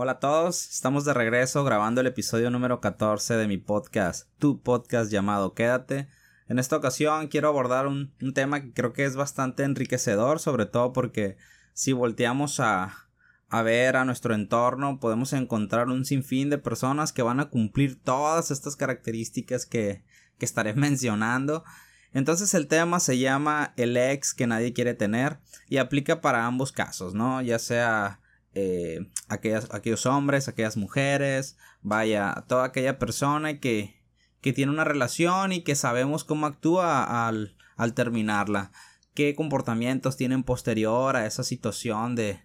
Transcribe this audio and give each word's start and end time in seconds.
Hola 0.00 0.12
a 0.12 0.20
todos, 0.20 0.70
estamos 0.70 1.04
de 1.04 1.12
regreso 1.12 1.64
grabando 1.64 2.00
el 2.00 2.06
episodio 2.06 2.50
número 2.50 2.80
14 2.80 3.34
de 3.34 3.48
mi 3.48 3.58
podcast, 3.58 4.28
tu 4.38 4.62
podcast 4.62 5.10
llamado 5.10 5.54
Quédate. 5.54 6.06
En 6.48 6.60
esta 6.60 6.76
ocasión 6.76 7.26
quiero 7.26 7.48
abordar 7.48 7.88
un, 7.88 8.14
tema 8.32 8.62
que 8.62 8.72
creo 8.72 8.92
que 8.92 9.04
es 9.04 9.16
bastante 9.16 9.64
enriquecedor, 9.64 10.38
sobre 10.38 10.66
todo 10.66 10.92
porque 10.92 11.36
si 11.72 11.92
volteamos 11.92 12.60
a, 12.60 13.08
a 13.48 13.62
ver 13.62 13.96
a 13.96 14.04
nuestro 14.04 14.36
entorno, 14.36 15.00
podemos 15.00 15.32
encontrar 15.32 15.88
un 15.88 16.04
sinfín 16.04 16.48
de 16.48 16.58
personas 16.58 17.12
que 17.12 17.22
van 17.22 17.40
a 17.40 17.48
cumplir 17.48 18.00
todas 18.00 18.52
estas 18.52 18.76
características 18.76 19.66
que, 19.66 20.04
que 20.38 20.44
estaré 20.44 20.74
mencionando. 20.74 21.64
Entonces 22.12 22.54
el 22.54 22.68
tema 22.68 23.00
se 23.00 23.18
llama 23.18 23.72
el 23.76 23.96
ex 23.96 24.32
que 24.32 24.46
nadie 24.46 24.72
quiere 24.72 24.94
tener 24.94 25.40
y 25.68 25.78
aplica 25.78 26.20
para 26.20 26.46
ambos 26.46 26.70
casos, 26.70 27.14
¿no? 27.14 27.42
Ya 27.42 27.58
sea 27.58 28.20
eh, 28.58 29.10
aquellos 29.28 30.06
hombres, 30.06 30.48
aquellas 30.48 30.76
mujeres, 30.76 31.56
vaya, 31.82 32.44
toda 32.48 32.64
aquella 32.64 32.98
persona 32.98 33.60
que, 33.60 34.02
que 34.40 34.52
tiene 34.52 34.72
una 34.72 34.84
relación 34.84 35.52
y 35.52 35.62
que 35.62 35.74
sabemos 35.74 36.24
cómo 36.24 36.46
actúa 36.46 37.26
al, 37.28 37.56
al 37.76 37.94
terminarla, 37.94 38.72
qué 39.14 39.34
comportamientos 39.34 40.16
tienen 40.16 40.42
posterior 40.42 41.16
a 41.16 41.26
esa 41.26 41.44
situación 41.44 42.16
de 42.16 42.40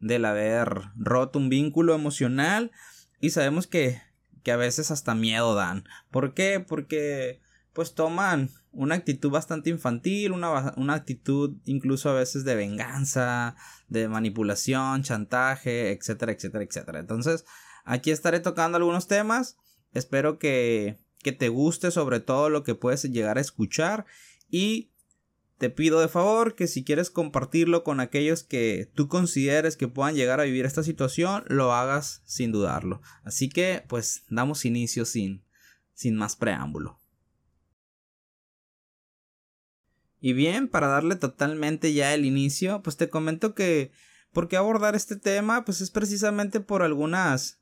del 0.00 0.24
haber 0.24 0.90
roto 0.96 1.38
un 1.38 1.48
vínculo 1.48 1.94
emocional 1.94 2.70
y 3.20 3.30
sabemos 3.30 3.66
que, 3.66 4.00
que 4.42 4.52
a 4.52 4.56
veces 4.56 4.90
hasta 4.90 5.14
miedo 5.14 5.54
dan. 5.54 5.84
¿Por 6.10 6.34
qué? 6.34 6.60
Porque 6.60 7.40
pues 7.78 7.94
toman 7.94 8.50
una 8.72 8.96
actitud 8.96 9.30
bastante 9.30 9.70
infantil, 9.70 10.32
una, 10.32 10.74
una, 10.76 10.94
actitud 10.94 11.58
incluso 11.64 12.10
a 12.10 12.14
veces 12.14 12.42
de 12.42 12.56
venganza, 12.56 13.54
de 13.86 14.08
manipulación, 14.08 15.04
chantaje, 15.04 15.92
etcétera, 15.92 16.32
etcétera, 16.32 16.64
etcétera. 16.64 16.98
Entonces, 16.98 17.44
aquí 17.84 18.10
estaré 18.10 18.40
tocando 18.40 18.78
algunos 18.78 19.06
temas. 19.06 19.58
Espero 19.94 20.40
que, 20.40 20.98
que 21.22 21.30
te 21.30 21.50
guste 21.50 21.92
sobre 21.92 22.18
todo 22.18 22.50
lo 22.50 22.64
que 22.64 22.74
puedes 22.74 23.04
llegar 23.04 23.38
a 23.38 23.42
escuchar 23.42 24.06
y 24.48 24.90
te 25.58 25.70
pido 25.70 26.00
de 26.00 26.08
favor 26.08 26.56
que 26.56 26.66
si 26.66 26.82
quieres 26.82 27.10
compartirlo 27.10 27.84
con 27.84 28.00
aquellos 28.00 28.42
que 28.42 28.90
tú 28.92 29.06
consideres 29.06 29.76
que 29.76 29.86
puedan 29.86 30.16
llegar 30.16 30.40
a 30.40 30.46
vivir 30.46 30.66
esta 30.66 30.82
situación, 30.82 31.44
lo 31.46 31.72
hagas 31.72 32.22
sin 32.24 32.50
dudarlo. 32.50 33.02
Así 33.22 33.48
que, 33.48 33.84
pues, 33.88 34.24
damos 34.28 34.64
inicio 34.64 35.04
sin, 35.04 35.44
sin 35.94 36.16
más 36.16 36.34
preámbulo. 36.34 36.97
Y 40.20 40.32
bien, 40.32 40.68
para 40.68 40.88
darle 40.88 41.16
totalmente 41.16 41.92
ya 41.92 42.14
el 42.14 42.24
inicio, 42.24 42.82
pues 42.82 42.96
te 42.96 43.08
comento 43.08 43.54
que 43.54 43.92
por 44.32 44.48
qué 44.48 44.56
abordar 44.56 44.94
este 44.94 45.16
tema, 45.16 45.64
pues 45.64 45.80
es 45.80 45.90
precisamente 45.90 46.60
por 46.60 46.82
algunas 46.82 47.60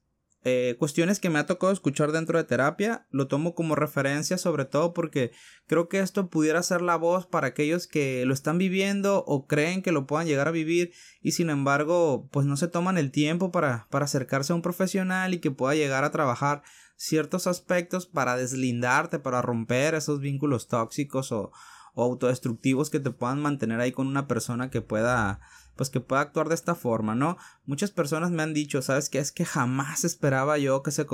eh, 0.48 0.76
cuestiones 0.78 1.18
que 1.18 1.28
me 1.28 1.40
ha 1.40 1.46
tocado 1.46 1.72
escuchar 1.72 2.12
dentro 2.12 2.38
de 2.38 2.44
terapia. 2.44 3.06
Lo 3.10 3.26
tomo 3.26 3.54
como 3.54 3.74
referencia 3.74 4.38
sobre 4.38 4.64
todo 4.64 4.94
porque 4.94 5.32
creo 5.66 5.88
que 5.88 5.98
esto 5.98 6.30
pudiera 6.30 6.62
ser 6.62 6.82
la 6.82 6.94
voz 6.94 7.26
para 7.26 7.48
aquellos 7.48 7.86
que 7.88 8.24
lo 8.26 8.32
están 8.32 8.56
viviendo 8.56 9.24
o 9.26 9.46
creen 9.46 9.82
que 9.82 9.90
lo 9.90 10.06
puedan 10.06 10.28
llegar 10.28 10.46
a 10.46 10.52
vivir 10.52 10.92
y 11.20 11.32
sin 11.32 11.50
embargo 11.50 12.28
pues 12.30 12.46
no 12.46 12.56
se 12.56 12.68
toman 12.68 12.96
el 12.96 13.10
tiempo 13.10 13.50
para, 13.50 13.88
para 13.90 14.04
acercarse 14.04 14.52
a 14.52 14.56
un 14.56 14.62
profesional 14.62 15.34
y 15.34 15.40
que 15.40 15.50
pueda 15.50 15.74
llegar 15.74 16.04
a 16.04 16.12
trabajar 16.12 16.62
ciertos 16.94 17.48
aspectos 17.48 18.06
para 18.06 18.36
deslindarte, 18.36 19.18
para 19.18 19.42
romper 19.42 19.94
esos 19.94 20.20
vínculos 20.20 20.68
tóxicos 20.68 21.32
o, 21.32 21.50
o 21.96 22.04
autodestructivos 22.04 22.90
que 22.90 23.00
te 23.00 23.10
puedan 23.10 23.40
mantener 23.40 23.80
ahí 23.80 23.90
con 23.90 24.06
una 24.06 24.28
persona 24.28 24.70
que 24.70 24.82
pueda 24.82 25.40
pues 25.76 25.90
que 25.90 26.00
pueda 26.00 26.22
actuar 26.22 26.48
de 26.48 26.54
esta 26.54 26.74
forma, 26.74 27.14
¿no? 27.14 27.36
Muchas 27.64 27.90
personas 27.90 28.30
me 28.30 28.42
han 28.42 28.54
dicho, 28.54 28.80
¿sabes 28.80 29.10
qué? 29.10 29.18
Es 29.18 29.32
que 29.32 29.44
jamás 29.44 30.04
esperaba 30.04 30.56
yo 30.58 30.82
que 30.82 30.90
se, 30.90 31.06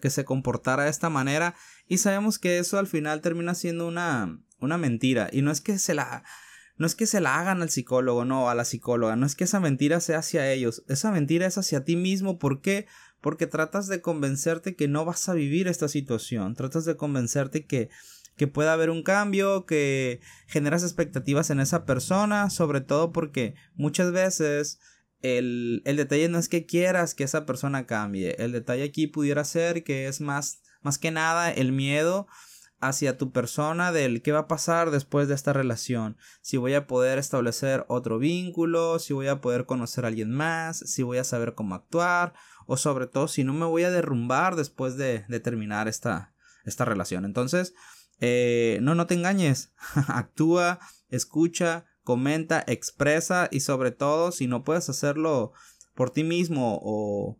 que 0.00 0.10
se 0.10 0.24
comportara 0.24 0.84
de 0.84 0.90
esta 0.90 1.08
manera 1.08 1.54
y 1.86 1.98
sabemos 1.98 2.38
que 2.38 2.58
eso 2.58 2.78
al 2.78 2.86
final 2.86 3.20
termina 3.20 3.54
siendo 3.54 3.86
una, 3.86 4.38
una 4.58 4.78
mentira 4.78 5.28
y 5.32 5.42
no 5.42 5.50
es 5.50 5.60
que 5.60 5.78
se 5.78 5.94
la 5.94 6.24
no 6.78 6.86
es 6.86 6.94
que 6.94 7.06
se 7.06 7.20
la 7.20 7.40
hagan 7.40 7.62
al 7.62 7.70
psicólogo, 7.70 8.26
no, 8.26 8.50
a 8.50 8.54
la 8.54 8.66
psicóloga, 8.66 9.16
no 9.16 9.24
es 9.24 9.34
que 9.34 9.44
esa 9.44 9.60
mentira 9.60 9.98
sea 10.00 10.18
hacia 10.18 10.52
ellos, 10.52 10.84
esa 10.88 11.10
mentira 11.10 11.46
es 11.46 11.56
hacia 11.56 11.84
ti 11.84 11.96
mismo, 11.96 12.38
¿por 12.38 12.60
qué? 12.60 12.86
Porque 13.22 13.46
tratas 13.46 13.86
de 13.86 14.02
convencerte 14.02 14.76
que 14.76 14.86
no 14.86 15.06
vas 15.06 15.26
a 15.30 15.34
vivir 15.34 15.68
esta 15.68 15.88
situación, 15.88 16.54
tratas 16.54 16.84
de 16.84 16.96
convencerte 16.98 17.64
que 17.64 17.88
que 18.36 18.46
pueda 18.46 18.72
haber 18.72 18.90
un 18.90 19.02
cambio, 19.02 19.66
que 19.66 20.20
generas 20.46 20.82
expectativas 20.82 21.50
en 21.50 21.60
esa 21.60 21.84
persona, 21.84 22.50
sobre 22.50 22.80
todo 22.80 23.12
porque 23.12 23.54
muchas 23.74 24.12
veces 24.12 24.78
el, 25.20 25.82
el, 25.84 25.96
detalle 25.96 26.28
no 26.28 26.38
es 26.38 26.48
que 26.48 26.66
quieras 26.66 27.14
que 27.14 27.24
esa 27.24 27.46
persona 27.46 27.86
cambie, 27.86 28.36
el 28.38 28.52
detalle 28.52 28.84
aquí 28.84 29.06
pudiera 29.06 29.44
ser 29.44 29.82
que 29.82 30.06
es 30.06 30.20
más, 30.20 30.60
más 30.82 30.98
que 30.98 31.10
nada 31.10 31.50
el 31.50 31.72
miedo 31.72 32.26
hacia 32.78 33.16
tu 33.16 33.32
persona 33.32 33.90
del 33.90 34.20
qué 34.20 34.32
va 34.32 34.40
a 34.40 34.48
pasar 34.48 34.90
después 34.90 35.28
de 35.28 35.34
esta 35.34 35.54
relación, 35.54 36.18
si 36.42 36.58
voy 36.58 36.74
a 36.74 36.86
poder 36.86 37.18
establecer 37.18 37.86
otro 37.88 38.18
vínculo, 38.18 38.98
si 38.98 39.14
voy 39.14 39.28
a 39.28 39.40
poder 39.40 39.64
conocer 39.64 40.04
a 40.04 40.08
alguien 40.08 40.30
más, 40.30 40.78
si 40.78 41.02
voy 41.02 41.16
a 41.16 41.24
saber 41.24 41.54
cómo 41.54 41.74
actuar, 41.74 42.34
o 42.66 42.76
sobre 42.76 43.06
todo 43.06 43.28
si 43.28 43.44
no 43.44 43.54
me 43.54 43.64
voy 43.64 43.84
a 43.84 43.90
derrumbar 43.90 44.56
después 44.56 44.96
de, 44.96 45.24
de 45.28 45.40
terminar 45.40 45.88
esta, 45.88 46.34
esta 46.64 46.84
relación. 46.84 47.24
Entonces, 47.24 47.74
eh, 48.20 48.78
no, 48.82 48.94
no 48.94 49.06
te 49.06 49.14
engañes. 49.14 49.72
Actúa, 50.08 50.78
escucha, 51.08 51.84
comenta, 52.02 52.64
expresa 52.66 53.48
y 53.50 53.60
sobre 53.60 53.90
todo 53.90 54.32
si 54.32 54.46
no 54.46 54.64
puedes 54.64 54.88
hacerlo 54.88 55.52
por 55.94 56.10
ti 56.10 56.24
mismo 56.24 56.78
o, 56.82 57.38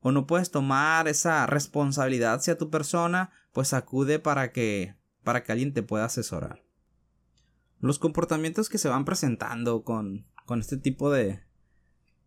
o 0.00 0.12
no 0.12 0.26
puedes 0.26 0.50
tomar 0.50 1.08
esa 1.08 1.46
responsabilidad 1.46 2.34
hacia 2.34 2.58
tu 2.58 2.70
persona, 2.70 3.30
pues 3.52 3.72
acude 3.72 4.18
para 4.18 4.52
que, 4.52 4.94
para 5.24 5.42
que 5.42 5.52
alguien 5.52 5.74
te 5.74 5.82
pueda 5.82 6.04
asesorar. 6.04 6.62
Los 7.80 7.98
comportamientos 7.98 8.68
que 8.68 8.78
se 8.78 8.88
van 8.88 9.04
presentando 9.04 9.82
con, 9.82 10.26
con 10.46 10.60
este 10.60 10.76
tipo 10.76 11.10
de, 11.10 11.40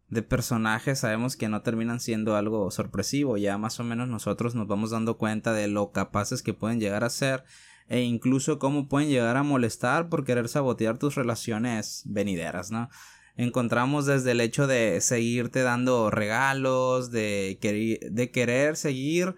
de 0.08 0.22
personajes 0.22 1.00
sabemos 1.00 1.36
que 1.36 1.50
no 1.50 1.62
terminan 1.62 2.00
siendo 2.00 2.36
algo 2.36 2.70
sorpresivo, 2.72 3.38
ya 3.38 3.58
más 3.58 3.80
o 3.80 3.84
menos 3.84 4.08
nosotros 4.08 4.56
nos 4.56 4.68
vamos 4.68 4.92
dando 4.92 5.18
cuenta 5.18 5.54
de 5.54 5.68
lo 5.68 5.92
capaces 5.92 6.44
que 6.44 6.54
pueden 6.54 6.80
llegar 6.80 7.04
a 7.04 7.10
ser 7.10 7.44
e 7.92 8.04
incluso 8.04 8.58
cómo 8.58 8.88
pueden 8.88 9.10
llegar 9.10 9.36
a 9.36 9.44
molestar 9.44 10.08
por 10.08 10.24
querer 10.24 10.48
sabotear 10.48 10.98
tus 10.98 11.16
relaciones 11.16 12.04
venideras, 12.06 12.72
¿no? 12.72 12.90
Encontramos 13.36 14.06
desde 14.06 14.32
el 14.32 14.40
hecho 14.40 14.66
de 14.66 15.02
seguirte 15.02 15.62
dando 15.62 16.10
regalos, 16.10 17.12
de, 17.12 17.60
querer 18.32 18.78
seguir 18.78 19.36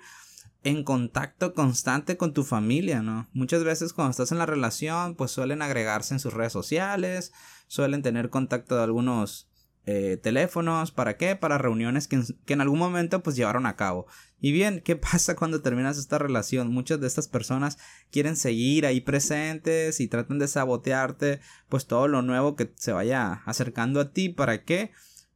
en 0.64 0.84
contacto 0.84 1.56
constante 1.56 2.16
con 2.16 2.31
tu 2.31 2.44
familia, 2.44 3.02
¿no? 3.02 3.28
Muchas 3.34 3.64
veces 3.64 3.91
cuando 3.91 4.12
estás 4.12 4.31
en 4.31 4.38
la 4.38 4.46
relación, 4.46 5.16
pues 5.16 5.31
suelen 5.31 5.64
agregarse 5.64 6.14
en 6.14 6.20
sus 6.20 6.34
redes 6.35 6.53
sociales, 6.53 7.34
suelen 7.66 8.03
tener 8.03 8.30
contacto 8.30 8.75
de 8.75 8.84
algunos 8.84 9.50
eh, 9.86 10.18
teléfonos, 10.22 10.92
¿para 10.92 11.18
qué? 11.18 11.36
Para 11.36 11.58
reuniones 11.58 12.08
que 12.08 12.22
en, 12.48 12.62
algún 12.62 12.80
momento 12.80 13.22
pues 13.22 13.36
llevaron 13.36 13.66
a 13.66 13.76
cabo. 13.76 14.08
Y 14.40 14.52
bien, 14.52 14.82
¿qué 14.84 14.96
pasa 14.96 15.36
cuando 15.36 15.62
terminas 15.62 15.98
esta 15.98 16.18
relación? 16.18 16.72
Muchas 16.72 17.02
de 17.02 17.08
estas 17.08 17.28
personas 17.28 17.78
quieren 18.12 18.36
seguir 18.38 18.86
ahí 18.86 19.02
presentes 19.02 20.00
y 20.00 20.08
tratan 20.08 20.40
de 20.40 20.48
sabotearte 20.48 21.42
pues 21.68 21.86
todo 21.86 22.08
lo 22.08 22.22
nuevo 22.22 22.56
que 22.56 22.72
se 22.76 22.94
vaya 22.94 23.42
acercando 23.46 24.00
a 24.00 24.12
ti, 24.12 24.30
¿para 24.30 24.64
qué? 24.64 24.92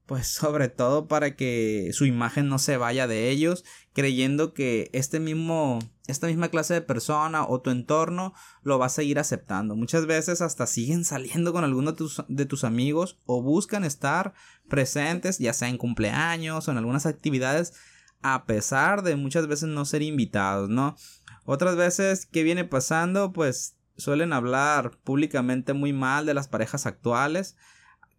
Pues 0.07 0.27
sobre 0.27 0.69
todo 0.69 1.07
para 1.07 1.35
que 1.35 1.91
su 1.93 2.05
imagen 2.05 2.47
no 2.47 2.59
se 2.59 2.77
vaya 2.77 3.07
de 3.07 3.29
ellos, 3.29 3.65
creyendo 3.93 4.53
que 4.53 4.89
este 4.93 5.19
mismo, 5.19 5.79
esta 6.07 6.27
misma 6.27 6.47
clase 6.47 6.73
de 6.73 6.81
persona 6.81 7.45
o 7.45 7.61
tu 7.61 7.71
entorno 7.71 8.33
lo 8.63 8.79
va 8.79 8.85
a 8.85 8.89
seguir 8.89 9.19
aceptando. 9.19 9.75
Muchas 9.75 10.05
veces 10.05 10.41
hasta 10.41 10.65
siguen 10.65 11.03
saliendo 11.03 11.51
con 11.51 11.65
alguno 11.65 11.91
de 11.91 11.97
tus, 11.97 12.23
de 12.29 12.45
tus 12.45 12.63
amigos 12.63 13.19
o 13.25 13.41
buscan 13.43 13.83
estar 13.83 14.33
presentes, 14.69 15.39
ya 15.39 15.51
sea 15.51 15.67
en 15.67 15.77
cumpleaños 15.77 16.67
o 16.67 16.71
en 16.71 16.77
algunas 16.77 17.05
actividades, 17.05 17.73
a 18.21 18.45
pesar 18.45 19.03
de 19.03 19.17
muchas 19.17 19.47
veces 19.47 19.67
no 19.67 19.83
ser 19.83 20.01
invitados, 20.01 20.69
¿no? 20.69 20.95
Otras 21.43 21.75
veces, 21.75 22.25
¿qué 22.25 22.43
viene 22.43 22.63
pasando? 22.63 23.33
Pues 23.33 23.75
suelen 23.97 24.31
hablar 24.31 24.97
públicamente 25.03 25.73
muy 25.73 25.91
mal 25.91 26.25
de 26.25 26.33
las 26.33 26.47
parejas 26.47 26.85
actuales 26.85 27.57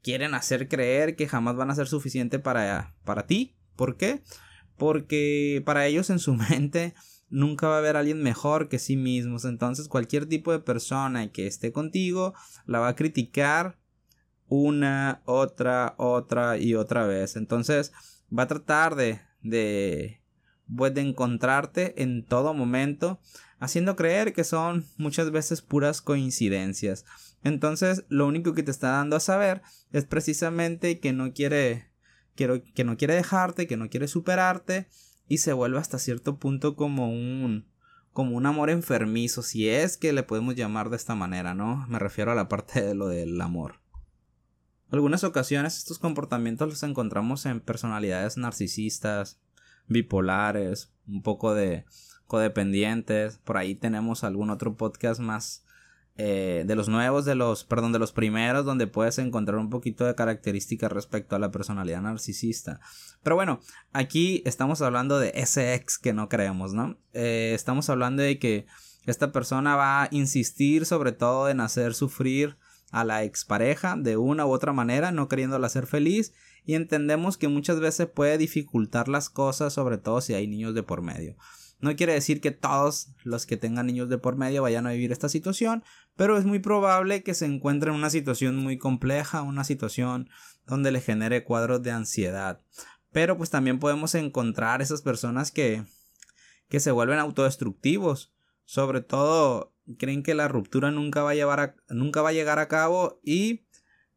quieren 0.09 0.33
hacer 0.33 0.69
creer 0.69 1.17
que 1.17 1.29
jamás 1.29 1.57
van 1.57 1.71
a 1.71 1.75
ser 1.75 1.87
suficiente 1.87 2.39
para, 2.39 2.95
para 3.05 3.27
ti. 3.27 3.59
¿Por 3.77 3.99
qué? 3.99 4.23
Porque 4.79 5.63
para 5.67 5.85
ellos 5.85 6.09
en 6.09 6.19
su 6.19 6.33
mente 6.51 6.95
nunca 7.29 7.69
va 7.69 7.75
a 7.75 7.79
haber 7.81 7.95
alguien 7.95 8.23
mejor 8.23 8.71
que 8.71 8.79
sí 8.79 8.97
mismos. 8.97 9.45
Entonces 9.45 9.87
cualquier 9.87 10.25
tipo 10.25 10.51
de 10.51 10.61
persona 10.61 11.31
que 11.31 11.47
esté 11.47 11.73
contigo 11.73 12.33
la 12.65 12.79
va 12.79 12.89
a 12.89 12.97
criticar 12.97 13.79
una, 14.47 15.21
otra, 15.27 15.95
otra 15.99 16.57
y 16.57 16.75
otra 16.75 17.07
vez. 17.07 17.37
Entonces 17.37 17.93
va 18.33 18.45
a 18.45 18.49
tratar 18.49 18.95
de, 18.95 19.21
de, 19.43 20.23
pues, 20.75 20.95
de 20.95 21.03
encontrarte 21.03 22.03
en 22.03 22.25
todo 22.25 22.55
momento, 22.55 23.21
haciendo 23.61 23.97
creer 23.97 24.33
que 24.33 24.45
son 24.45 24.87
muchas 24.97 25.31
veces 25.31 25.63
puras 25.63 26.01
coincidencias. 26.03 27.05
Entonces, 27.45 28.05
lo 28.09 28.27
único 28.27 28.55
que 28.55 28.63
te 28.63 28.71
está 28.71 28.91
dando 28.91 29.17
a 29.17 29.21
saber 29.21 29.63
es 29.93 30.05
precisamente 30.05 31.01
que 31.01 31.13
no 31.13 31.33
quiere 31.33 31.89
que 32.35 32.85
no 32.85 32.97
quiere 32.97 33.15
dejarte, 33.15 33.67
que 33.67 33.77
no 33.77 33.91
quiere 33.91 34.07
superarte 34.07 34.87
y 35.27 35.39
se 35.39 35.53
vuelve 35.53 35.79
hasta 35.79 35.99
cierto 35.99 36.39
punto 36.39 36.77
como 36.77 37.11
un 37.11 37.67
como 38.13 38.37
un 38.37 38.47
amor 38.47 38.71
enfermizo, 38.71 39.43
si 39.43 39.69
es 39.69 39.97
que 39.97 40.13
le 40.13 40.25
podemos 40.25 40.57
llamar 40.57 40.91
de 40.91 40.97
esta 40.97 41.15
manera, 41.15 41.55
¿no? 41.55 41.87
Me 41.89 41.99
refiero 41.99 42.33
a 42.33 42.35
la 42.35 42.49
parte 42.49 42.83
de 42.83 42.95
lo 42.95 43.07
del 43.07 43.41
amor. 43.41 43.77
Algunas 44.91 45.23
ocasiones 45.23 45.77
estos 45.77 45.99
comportamientos 45.99 46.69
los 46.69 46.83
encontramos 46.83 47.47
en 47.47 47.61
personalidades 47.61 48.37
narcisistas, 48.37 49.39
bipolares, 49.87 50.93
un 51.07 51.23
poco 51.23 51.55
de 51.55 51.85
codependientes. 52.29 53.39
Por 53.39 53.57
ahí 53.57 53.75
tenemos 53.75 54.23
algún 54.23 54.51
otro 54.51 54.77
podcast 54.77 55.19
más 55.19 55.65
eh, 56.21 56.65
de 56.67 56.75
los 56.77 56.89
nuevos, 56.89 57.25
de 57.25 57.35
los, 57.35 57.65
perdón, 57.65 57.93
de 57.93 57.99
los 57.99 58.13
primeros, 58.13 58.65
donde 58.65 58.87
puedes 58.87 59.19
encontrar 59.19 59.59
un 59.59 59.71
poquito 59.71 60.05
de 60.05 60.15
características 60.15 60.93
respecto 60.93 61.35
a 61.35 61.39
la 61.39 61.51
personalidad 61.51 62.03
narcisista. 62.03 62.81
Pero 63.23 63.37
bueno, 63.37 63.61
aquí 63.93 64.43
estamos 64.45 64.83
hablando 64.83 65.19
de 65.19 65.33
ese 65.35 65.75
ex 65.75 65.99
que 65.99 66.13
no 66.13 66.29
creemos, 66.29 66.75
¿no? 66.75 66.99
Eh, 67.13 67.53
estamos 67.55 67.89
hablando 67.89 68.23
de 68.23 68.39
que 68.39 68.67
esta 69.07 69.33
persona 69.33 69.75
va 69.77 70.03
a 70.03 70.09
insistir 70.11 70.87
sobre 70.87 71.13
todo 71.13 71.49
en 71.49 71.61
hacer 71.61 71.95
sufrir 71.95 72.57
a 72.91 73.05
la 73.05 73.23
expareja 73.23 73.97
de 73.97 74.17
una 74.17 74.45
u 74.45 74.51
otra 74.51 74.73
manera, 74.73 75.13
no 75.13 75.29
queriéndola 75.29 75.69
hacer 75.69 75.87
feliz, 75.87 76.33
y 76.65 76.75
entendemos 76.75 77.39
que 77.39 77.49
muchas 77.49 77.81
veces 77.81 78.09
puede 78.09 78.39
dificultar 78.39 79.09
las 79.09 79.31
cosas, 79.31 79.73
sobre 79.73 79.99
todo 79.99 80.21
si 80.21 80.35
hay 80.35 80.47
niños 80.49 80.75
de 80.75 80.83
por 80.83 81.01
medio. 81.01 81.37
No 81.81 81.95
quiere 81.95 82.13
decir 82.13 82.41
que 82.41 82.51
todos 82.51 83.15
los 83.23 83.47
que 83.47 83.57
tengan 83.57 83.87
niños 83.87 84.09
de 84.09 84.19
por 84.19 84.37
medio 84.37 84.63
vayan 84.63 84.87
a 84.87 84.91
vivir 84.91 85.13
esta 85.13 85.29
situación, 85.29 85.85
pero 86.17 86.37
es 86.37 86.45
muy 86.45 86.59
probable 86.59 87.23
que 87.23 87.35
se 87.35 87.47
encuentre 87.47 87.91
en 87.91 87.97
una 87.97 88.11
situación 88.11 88.57
muy 88.57 88.79
compleja, 88.79 89.43
una 89.43 89.63
situación 89.63 90.29
donde 90.67 90.91
le 90.91 91.01
genere 91.01 91.45
cuadros 91.45 91.83
de 91.83 91.93
ansiedad. 91.93 92.61
Pero 93.13 93.37
pues 93.37 93.51
también 93.51 93.79
podemos 93.79 94.17
encontrar 94.17 94.83
esas 94.83 95.03
personas 95.03 95.53
que, 95.53 95.85
que 96.69 96.81
se 96.81 96.91
vuelven 96.91 97.21
autodestructivos, 97.21 98.35
sobre 98.65 99.01
todo 99.01 99.73
creen 99.99 100.25
que 100.25 100.35
la 100.35 100.49
ruptura 100.49 100.91
nunca 100.91 101.23
va 101.23 101.31
a 101.31 101.35
llevar 101.35 101.77
nunca 101.89 102.21
va 102.21 102.31
a 102.31 102.35
llegar 102.35 102.59
a 102.59 102.69
cabo 102.69 103.21
y 103.23 103.67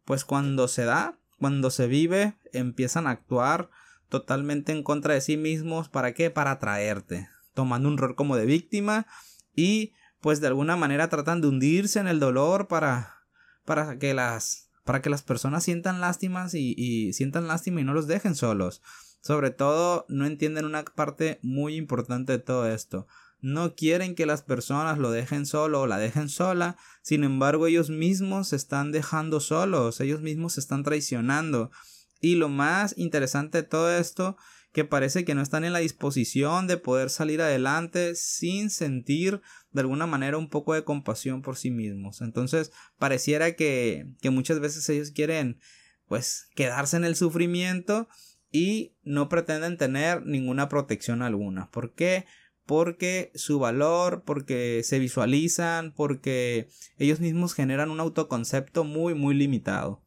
pues 0.04 0.26
cuando 0.26 0.68
se 0.68 0.84
da, 0.84 1.20
cuando 1.38 1.70
se 1.70 1.88
vive, 1.88 2.36
empiezan 2.52 3.06
a 3.06 3.12
actuar 3.12 3.70
totalmente 4.10 4.74
en 4.74 4.84
contra 4.84 5.14
de 5.14 5.22
sí 5.22 5.38
mismos, 5.38 5.88
¿para 5.88 6.14
qué? 6.14 6.32
Para 6.32 6.52
atraerte 6.52 7.30
tomando 7.54 7.88
un 7.90 7.98
rol 7.98 8.16
como 8.16 8.36
de 8.36 8.46
víctima 8.46 9.08
y 9.56 9.94
pues 10.22 10.40
de 10.40 10.48
alguna 10.48 10.76
manera 10.76 11.10
tratan 11.10 11.42
de 11.42 11.48
hundirse 11.48 12.00
en 12.00 12.08
el 12.08 12.20
dolor 12.20 12.68
para, 12.68 13.26
para 13.66 13.98
que 13.98 14.14
las 14.14 14.70
para 14.84 15.02
que 15.02 15.12
las 15.12 15.22
personas 15.22 15.64
sientan 15.64 16.02
lástimas 16.02 16.56
y, 16.56 16.74
y 16.76 17.14
sientan 17.14 17.48
lástima 17.48 17.82
y 17.82 17.84
no 17.84 17.94
los 17.94 18.08
dejen 18.08 18.36
solos. 18.36 18.82
Sobre 19.22 19.52
todo 19.52 20.06
no 20.10 20.26
entienden 20.26 20.66
una 20.66 20.84
parte 20.84 21.40
muy 21.44 21.76
importante 21.76 22.34
de 22.34 22.40
todo 22.40 22.68
esto. 22.68 23.08
No 23.40 23.76
quieren 23.76 24.16
que 24.16 24.26
las 24.26 24.42
personas 24.42 24.98
lo 24.98 25.12
dejen 25.12 25.46
solo 25.46 25.82
o 25.82 25.88
la 25.88 25.98
dejen 25.98 26.30
sola, 26.30 26.78
sin 27.02 27.24
embargo 27.24 27.68
ellos 27.68 27.90
mismos 27.90 28.50
se 28.50 28.56
están 28.56 28.92
dejando 28.92 29.40
solos, 29.40 30.00
ellos 30.00 30.22
mismos 30.22 30.54
se 30.54 30.60
están 30.60 30.84
traicionando. 30.84 31.72
Y 32.20 32.36
lo 32.36 32.50
más 32.50 32.96
interesante 32.98 33.60
de 33.60 33.68
todo 33.68 33.96
esto 33.96 34.38
que 34.72 34.86
parece 34.86 35.26
que 35.26 35.36
no 35.36 35.42
están 35.42 35.66
en 35.66 35.74
la 35.74 35.80
disposición 35.80 36.68
de 36.68 36.78
poder 36.78 37.10
salir 37.10 37.42
adelante 37.42 38.16
sin 38.16 38.70
sentir 38.70 39.42
de 39.72 39.82
alguna 39.82 40.08
manera 40.08 40.38
un 40.38 40.50
poco 40.50 40.74
de 40.74 40.84
compasión 40.84 41.42
por 41.42 41.58
sí 41.58 41.72
mismos. 41.72 42.22
Entonces 42.22 42.72
pareciera 42.98 43.56
que, 43.56 44.08
que 44.22 44.30
muchas 44.30 44.60
veces 44.60 44.88
ellos 44.90 45.12
quieren 45.12 45.60
pues 46.08 46.48
quedarse 46.56 46.98
en 46.98 47.04
el 47.04 47.16
sufrimiento 47.16 48.08
y 48.52 48.96
no 49.04 49.30
pretenden 49.30 49.78
tener 49.78 50.26
ninguna 50.26 50.70
protección 50.70 51.22
alguna. 51.22 51.70
¿Por 51.72 51.94
qué? 51.94 52.26
Porque 52.66 53.32
su 53.36 53.60
valor, 53.60 54.24
porque 54.26 54.82
se 54.84 55.00
visualizan, 55.00 55.94
porque 55.94 56.70
ellos 56.98 57.20
mismos 57.20 57.54
generan 57.54 57.90
un 57.90 58.00
autoconcepto 58.00 58.84
muy 58.84 59.16
muy 59.16 59.36
limitado. 59.36 60.02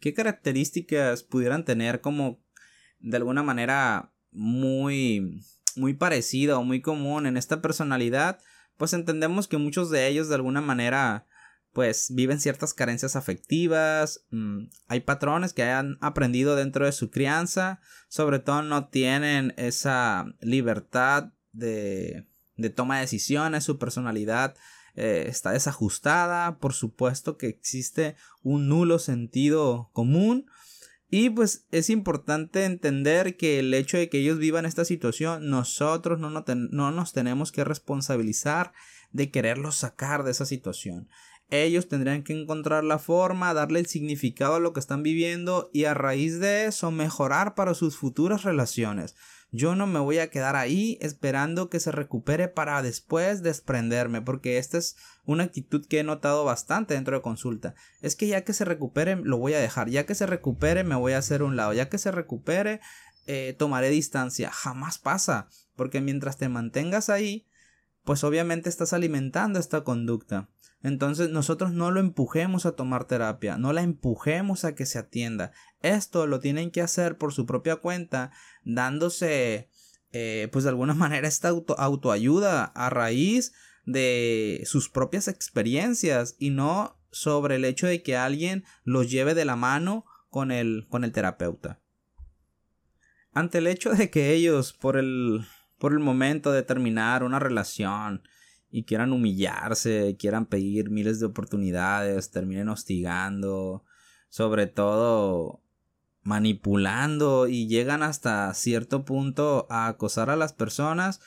¿Qué 0.00 0.14
características 0.14 1.22
pudieran 1.22 1.64
tener 1.64 2.00
como 2.00 2.40
de 3.00 3.16
alguna 3.16 3.42
manera 3.42 4.12
muy 4.30 5.42
muy 5.76 5.94
parecida 5.94 6.58
o 6.58 6.64
muy 6.64 6.80
común 6.80 7.26
en 7.26 7.36
esta 7.36 7.62
personalidad, 7.62 8.40
pues 8.76 8.92
entendemos 8.92 9.48
que 9.48 9.56
muchos 9.56 9.90
de 9.90 10.08
ellos 10.08 10.28
de 10.28 10.34
alguna 10.34 10.60
manera 10.60 11.26
pues 11.72 12.12
viven 12.12 12.40
ciertas 12.40 12.74
carencias 12.74 13.14
afectivas, 13.14 14.24
mm, 14.30 14.64
hay 14.88 15.00
patrones 15.00 15.52
que 15.52 15.62
hayan 15.62 15.98
aprendido 16.00 16.56
dentro 16.56 16.84
de 16.84 16.92
su 16.92 17.10
crianza, 17.10 17.80
sobre 18.08 18.40
todo 18.40 18.62
no 18.62 18.88
tienen 18.88 19.54
esa 19.56 20.26
libertad 20.40 21.32
de, 21.52 22.26
de 22.56 22.70
toma 22.70 22.96
de 22.96 23.02
decisiones, 23.02 23.64
su 23.64 23.78
personalidad 23.78 24.56
eh, 24.96 25.26
está 25.28 25.52
desajustada, 25.52 26.58
por 26.58 26.74
supuesto 26.74 27.36
que 27.36 27.46
existe 27.46 28.16
un 28.42 28.68
nulo 28.68 28.98
sentido 28.98 29.90
común, 29.92 30.46
y 31.10 31.28
pues 31.30 31.66
es 31.72 31.90
importante 31.90 32.64
entender 32.64 33.36
que 33.36 33.58
el 33.58 33.74
hecho 33.74 33.96
de 33.96 34.08
que 34.08 34.18
ellos 34.18 34.38
vivan 34.38 34.64
esta 34.64 34.84
situación, 34.84 35.50
nosotros 35.50 36.20
no, 36.20 36.30
no, 36.30 36.90
nos 36.92 37.12
tenemos 37.12 37.50
que 37.50 37.64
responsabilizar 37.64 38.72
de 39.10 39.32
quererlos 39.32 39.74
sacar 39.74 40.22
de 40.22 40.30
esa 40.30 40.46
situación. 40.46 41.08
Ellos 41.50 41.88
tendrían 41.88 42.22
que 42.22 42.40
encontrar 42.40 42.84
la 42.84 43.00
forma, 43.00 43.52
darle 43.54 43.80
el 43.80 43.86
significado 43.86 44.54
a 44.54 44.60
lo 44.60 44.72
que 44.72 44.78
están 44.78 45.02
viviendo 45.02 45.68
y 45.72 45.84
a 45.84 45.94
raíz 45.94 46.38
de 46.38 46.66
eso 46.66 46.92
mejorar 46.92 47.56
para 47.56 47.74
sus 47.74 47.96
futuras 47.96 48.44
relaciones. 48.44 49.16
Yo 49.52 49.74
no 49.74 49.86
me 49.86 49.98
voy 49.98 50.18
a 50.18 50.30
quedar 50.30 50.54
ahí 50.54 50.96
esperando 51.00 51.68
que 51.70 51.80
se 51.80 51.90
recupere 51.90 52.48
para 52.48 52.82
después 52.82 53.42
desprenderme, 53.42 54.22
porque 54.22 54.58
esta 54.58 54.78
es 54.78 54.96
una 55.24 55.44
actitud 55.44 55.84
que 55.86 55.98
he 55.98 56.04
notado 56.04 56.44
bastante 56.44 56.94
dentro 56.94 57.16
de 57.16 57.22
consulta. 57.22 57.74
Es 58.00 58.14
que 58.14 58.28
ya 58.28 58.44
que 58.44 58.52
se 58.52 58.64
recupere 58.64 59.16
lo 59.16 59.38
voy 59.38 59.54
a 59.54 59.60
dejar, 59.60 59.88
ya 59.88 60.06
que 60.06 60.14
se 60.14 60.26
recupere 60.26 60.84
me 60.84 60.94
voy 60.94 61.14
a 61.14 61.18
hacer 61.18 61.42
un 61.42 61.56
lado, 61.56 61.72
ya 61.72 61.88
que 61.88 61.98
se 61.98 62.12
recupere 62.12 62.80
eh, 63.26 63.54
tomaré 63.58 63.90
distancia. 63.90 64.50
Jamás 64.50 64.98
pasa, 64.98 65.48
porque 65.76 66.00
mientras 66.00 66.36
te 66.36 66.48
mantengas 66.48 67.10
ahí, 67.10 67.46
pues 68.04 68.24
obviamente 68.24 68.68
estás 68.68 68.92
alimentando 68.92 69.58
esta 69.58 69.84
conducta. 69.84 70.48
Entonces 70.82 71.28
nosotros 71.28 71.72
no 71.72 71.90
lo 71.90 72.00
empujemos 72.00 72.64
a 72.64 72.72
tomar 72.72 73.04
terapia, 73.04 73.58
no 73.58 73.72
la 73.72 73.82
empujemos 73.82 74.64
a 74.64 74.74
que 74.74 74.86
se 74.86 74.98
atienda. 74.98 75.52
Esto 75.82 76.26
lo 76.26 76.40
tienen 76.40 76.70
que 76.70 76.80
hacer 76.80 77.18
por 77.18 77.34
su 77.34 77.44
propia 77.44 77.76
cuenta, 77.76 78.32
dándose, 78.64 79.68
eh, 80.12 80.48
pues 80.52 80.64
de 80.64 80.70
alguna 80.70 80.94
manera, 80.94 81.28
esta 81.28 81.48
auto 81.48 81.78
autoayuda 81.78 82.64
a 82.64 82.90
raíz 82.90 83.52
de 83.84 84.62
sus 84.64 84.88
propias 84.88 85.28
experiencias 85.28 86.36
y 86.38 86.50
no 86.50 86.96
sobre 87.10 87.56
el 87.56 87.64
hecho 87.64 87.86
de 87.86 88.02
que 88.02 88.16
alguien 88.16 88.64
los 88.84 89.10
lleve 89.10 89.34
de 89.34 89.44
la 89.44 89.56
mano 89.56 90.06
con 90.30 90.50
el, 90.50 90.86
con 90.88 91.04
el 91.04 91.12
terapeuta. 91.12 91.80
Ante 93.32 93.58
el 93.58 93.66
hecho 93.66 93.90
de 93.90 94.10
que 94.10 94.32
ellos, 94.32 94.72
por 94.72 94.96
el, 94.96 95.44
por 95.78 95.92
el 95.92 95.98
momento 95.98 96.52
de 96.52 96.62
terminar 96.62 97.22
una 97.22 97.38
relación, 97.38 98.22
y 98.70 98.84
quieran 98.84 99.12
humillarse, 99.12 100.16
quieran 100.18 100.46
pedir 100.46 100.90
miles 100.90 101.20
de 101.20 101.26
oportunidades, 101.26 102.30
terminen 102.30 102.68
hostigando, 102.68 103.84
sobre 104.28 104.66
todo 104.66 105.62
manipulando 106.22 107.48
y 107.48 107.66
llegan 107.66 108.02
hasta 108.02 108.52
cierto 108.54 109.04
punto 109.04 109.66
a 109.70 109.88
acosar 109.88 110.30
a 110.30 110.36
las 110.36 110.52
personas, 110.52 111.20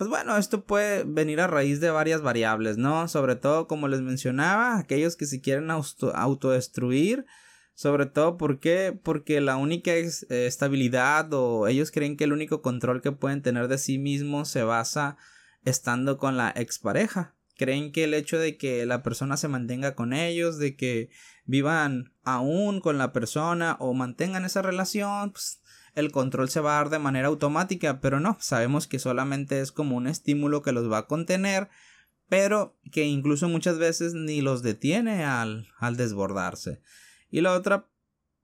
pues 0.00 0.08
bueno, 0.08 0.36
esto 0.38 0.64
puede 0.64 1.04
venir 1.04 1.40
a 1.40 1.46
raíz 1.46 1.78
de 1.78 1.90
varias 1.90 2.22
variables, 2.22 2.78
¿no? 2.78 3.06
Sobre 3.06 3.36
todo, 3.36 3.66
como 3.66 3.86
les 3.86 4.00
mencionaba, 4.00 4.78
aquellos 4.78 5.14
que 5.14 5.26
se 5.26 5.42
quieren 5.42 5.70
autodestruir, 5.70 7.26
sobre 7.74 8.06
todo, 8.06 8.38
¿por 8.38 8.60
qué? 8.60 8.98
Porque 9.02 9.42
la 9.42 9.56
única 9.56 9.92
eh, 9.92 10.10
estabilidad 10.28 11.32
o 11.34 11.66
ellos 11.68 11.90
creen 11.90 12.16
que 12.16 12.24
el 12.24 12.32
único 12.32 12.62
control 12.62 13.02
que 13.02 13.12
pueden 13.12 13.42
tener 13.42 13.68
de 13.68 13.76
sí 13.76 13.98
mismos 13.98 14.48
se 14.48 14.62
basa 14.62 15.18
estando 15.64 16.18
con 16.18 16.36
la 16.36 16.52
expareja. 16.54 17.36
Creen 17.56 17.92
que 17.92 18.04
el 18.04 18.14
hecho 18.14 18.38
de 18.38 18.56
que 18.56 18.86
la 18.86 19.02
persona 19.02 19.36
se 19.36 19.48
mantenga 19.48 19.94
con 19.94 20.12
ellos, 20.12 20.58
de 20.58 20.76
que 20.76 21.10
vivan 21.44 22.14
aún 22.22 22.80
con 22.80 22.96
la 22.96 23.12
persona 23.12 23.76
o 23.80 23.92
mantengan 23.92 24.44
esa 24.44 24.62
relación, 24.62 25.32
pues 25.32 25.60
el 25.94 26.12
control 26.12 26.48
se 26.48 26.60
va 26.60 26.72
a 26.72 26.82
dar 26.82 26.90
de 26.90 26.98
manera 26.98 27.28
automática, 27.28 28.00
pero 28.00 28.20
no, 28.20 28.36
sabemos 28.40 28.86
que 28.86 28.98
solamente 28.98 29.60
es 29.60 29.72
como 29.72 29.96
un 29.96 30.06
estímulo 30.06 30.62
que 30.62 30.72
los 30.72 30.90
va 30.90 30.98
a 30.98 31.06
contener, 31.06 31.68
pero 32.28 32.78
que 32.92 33.04
incluso 33.04 33.48
muchas 33.48 33.78
veces 33.78 34.14
ni 34.14 34.40
los 34.40 34.62
detiene 34.62 35.24
al, 35.24 35.68
al 35.78 35.96
desbordarse. 35.96 36.80
Y 37.28 37.40
la 37.40 37.52
otra, 37.52 37.88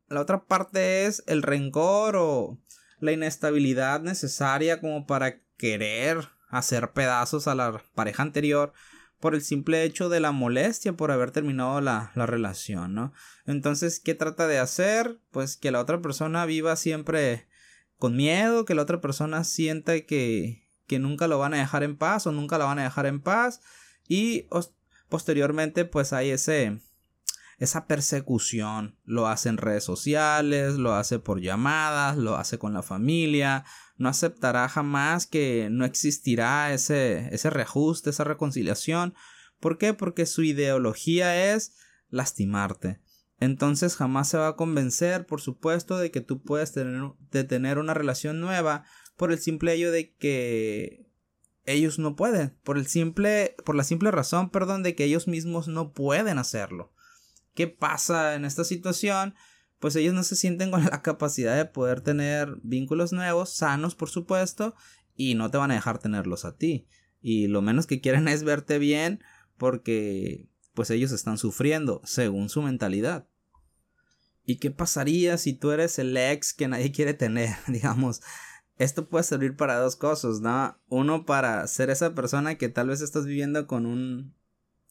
la 0.09 0.21
otra 0.21 0.45
parte 0.45 1.07
es 1.07 1.23
el 1.27 1.43
rencor 1.43 2.17
o 2.17 2.59
la 2.99 3.13
inestabilidad 3.13 4.01
necesaria 4.01 4.81
como 4.81 5.07
para 5.07 5.41
querer 5.57 6.36
hacer 6.49 6.93
pedazos 6.93 7.49
a 7.49 7.55
la 7.55 7.83
pareja 7.95 8.23
anterior, 8.23 8.73
por 9.21 9.35
el 9.35 9.43
simple 9.43 9.83
hecho 9.85 10.09
de 10.09 10.21
la 10.21 10.33
molestia 10.33 10.93
por 10.93 11.11
haber 11.11 11.31
terminado 11.31 11.81
la, 11.81 12.13
la 12.15 12.27
relación, 12.27 12.95
¿no? 12.95 13.13
Entonces, 13.47 13.99
¿qué 13.99 14.15
trata 14.15 14.47
de 14.47 14.59
hacer? 14.59 15.19
Pues 15.31 15.57
que 15.57 15.71
la 15.71 15.81
otra 15.81 16.03
persona 16.03 16.45
viva 16.45 16.77
siempre 16.77 17.49
con 17.99 18.15
miedo, 18.15 18.65
que 18.65 18.75
la 18.75 18.83
otra 18.83 19.01
persona 19.01 19.43
sienta 19.45 19.99
que, 20.03 20.69
que 20.87 20.99
nunca 20.99 21.29
lo 21.29 21.39
van 21.39 21.55
a 21.55 21.59
dejar 21.59 21.83
en 21.83 21.97
paz 21.97 22.27
o 22.27 22.33
nunca 22.33 22.59
la 22.59 22.67
van 22.67 22.79
a 22.79 22.85
dejar 22.85 23.07
en 23.07 23.21
paz 23.21 23.61
y 24.07 24.49
posteriormente 25.09 25.85
pues 25.85 26.13
hay 26.13 26.31
ese 26.31 26.81
esa 27.59 27.87
persecución 27.87 28.99
lo 29.05 29.29
hace 29.29 29.49
en 29.49 29.57
redes 29.57 29.85
sociales, 29.85 30.75
lo 30.75 30.95
hace 30.95 31.19
por 31.19 31.41
llamadas, 31.41 32.17
lo 32.17 32.37
hace 32.37 32.59
con 32.59 32.75
la 32.75 32.83
familia, 32.83 33.65
no 33.97 34.09
aceptará 34.09 34.69
jamás 34.69 35.27
que 35.27 35.69
no 35.71 35.85
existirá 35.85 36.73
ese, 36.73 37.35
ese 37.35 37.51
reajuste, 37.51 38.11
esa 38.11 38.25
reconciliación. 38.25 39.15
¿Por 39.59 39.79
qué? 39.79 39.95
Porque 39.95 40.27
su 40.27 40.43
ideología 40.43 41.55
es 41.55 41.75
lastimarte. 42.11 43.01
Entonces 43.41 43.97
jamás 43.97 44.29
se 44.29 44.39
va 44.39 44.49
a 44.49 44.57
convencer, 44.57 45.27
por 45.27 45.41
supuesto, 45.41 45.99
de 45.99 46.11
que 46.11 46.21
tú 46.21 46.43
puedes 46.43 46.73
tener, 46.73 47.11
de 47.31 47.45
tener 47.45 47.79
una 47.79 47.95
relación 47.95 48.41
nueva 48.41 48.85
por 49.17 49.33
el 49.33 49.39
simple 49.39 49.75
hecho 49.75 49.91
de 49.91 50.15
que 50.15 51.07
ellos 51.65 51.99
no 51.99 52.17
pueden, 52.17 52.57
por 52.63 52.79
el 52.79 52.87
simple, 52.87 53.57
por 53.65 53.75
la 53.75 53.85
simple 53.85 54.11
razón, 54.11 54.51
perdón, 54.51 54.83
de 54.83 54.95
que 54.95 55.05
ellos 55.05 55.27
mismos 55.27 55.69
no 55.69 55.93
pueden 55.93 56.39
hacerlo. 56.39 56.93
¿Qué 57.57 57.67
pasa 57.67 58.35
en 58.35 58.45
esta 58.45 58.65
situación? 58.65 59.35
Pues 59.81 59.97
ellos 59.97 60.13
no 60.13 60.23
se 60.23 60.37
sienten 60.37 60.71
con 60.71 60.85
la 60.91 61.03
capacidad 61.03 61.57
de 61.57 61.65
poder 61.65 62.03
tener 62.03 62.59
vínculos 62.63 63.13
nuevos, 63.13 63.51
sanos 63.51 63.97
por 63.97 64.11
supuesto, 64.11 64.75
y 65.17 65.35
no 65.35 65.51
te 65.51 65.59
van 65.59 65.71
a 65.71 65.75
dejar 65.75 65.99
tenerlos 65.99 66.45
a 66.45 66.57
ti. 66.57 66.87
Y 67.23 67.49
lo 67.49 67.63
menos 67.63 67.87
que 67.87 68.01
quieren 68.01 68.29
es 68.29 68.45
verte 68.45 68.79
bien 68.79 69.25
porque 69.57 70.49
pues 70.75 70.91
ellos 70.91 71.11
están 71.13 71.39
sufriendo 71.39 72.03
según 72.05 72.51
su 72.51 72.61
mentalidad. 72.61 73.27
¿Y 74.45 74.59
qué 74.59 74.71
pasaría 74.71 75.39
si 75.39 75.55
tú 75.55 75.71
eres 75.71 75.99
el 75.99 76.15
ex 76.17 76.53
que 76.53 76.69
nadie 76.69 76.93
quiere 76.93 77.15
tener? 77.15 77.57
Digamos, 77.67 78.21
esto 78.77 79.09
puede 79.09 79.25
servir 79.25 79.57
para 79.57 79.79
dos 79.79 79.97
cosas, 79.97 80.41
¿no? 80.41 80.79
Uno 80.89 81.25
para 81.25 81.67
ser 81.69 81.89
esa 81.89 82.15
persona 82.15 82.57
que 82.57 82.69
tal 82.69 82.89
vez 82.89 83.01
estás 83.01 83.25
viviendo 83.25 83.67
con 83.67 83.87
un... 83.87 84.35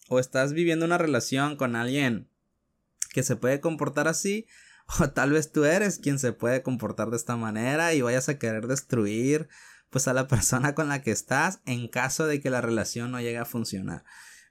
o 0.09 0.17
estás 0.17 0.53
viviendo 0.53 0.83
una 0.83 0.97
relación 0.97 1.57
con 1.57 1.75
alguien 1.75 2.27
que 3.15 3.23
se 3.23 3.37
puede 3.37 3.61
comportar 3.61 4.09
así, 4.09 4.45
o 4.99 5.09
tal 5.09 5.31
vez 5.31 5.49
tú 5.49 5.63
eres 5.63 5.99
quien 5.99 6.19
se 6.19 6.33
puede 6.33 6.61
comportar 6.61 7.11
de 7.11 7.15
esta 7.15 7.37
manera 7.37 7.93
y 7.93 8.01
vayas 8.01 8.27
a 8.27 8.37
querer 8.37 8.67
destruir 8.67 9.47
pues 9.89 10.09
a 10.09 10.13
la 10.13 10.27
persona 10.27 10.75
con 10.75 10.89
la 10.89 11.01
que 11.01 11.11
estás 11.11 11.61
en 11.65 11.87
caso 11.87 12.27
de 12.27 12.41
que 12.41 12.49
la 12.49 12.59
relación 12.59 13.11
no 13.11 13.21
llegue 13.21 13.37
a 13.37 13.45
funcionar. 13.45 14.03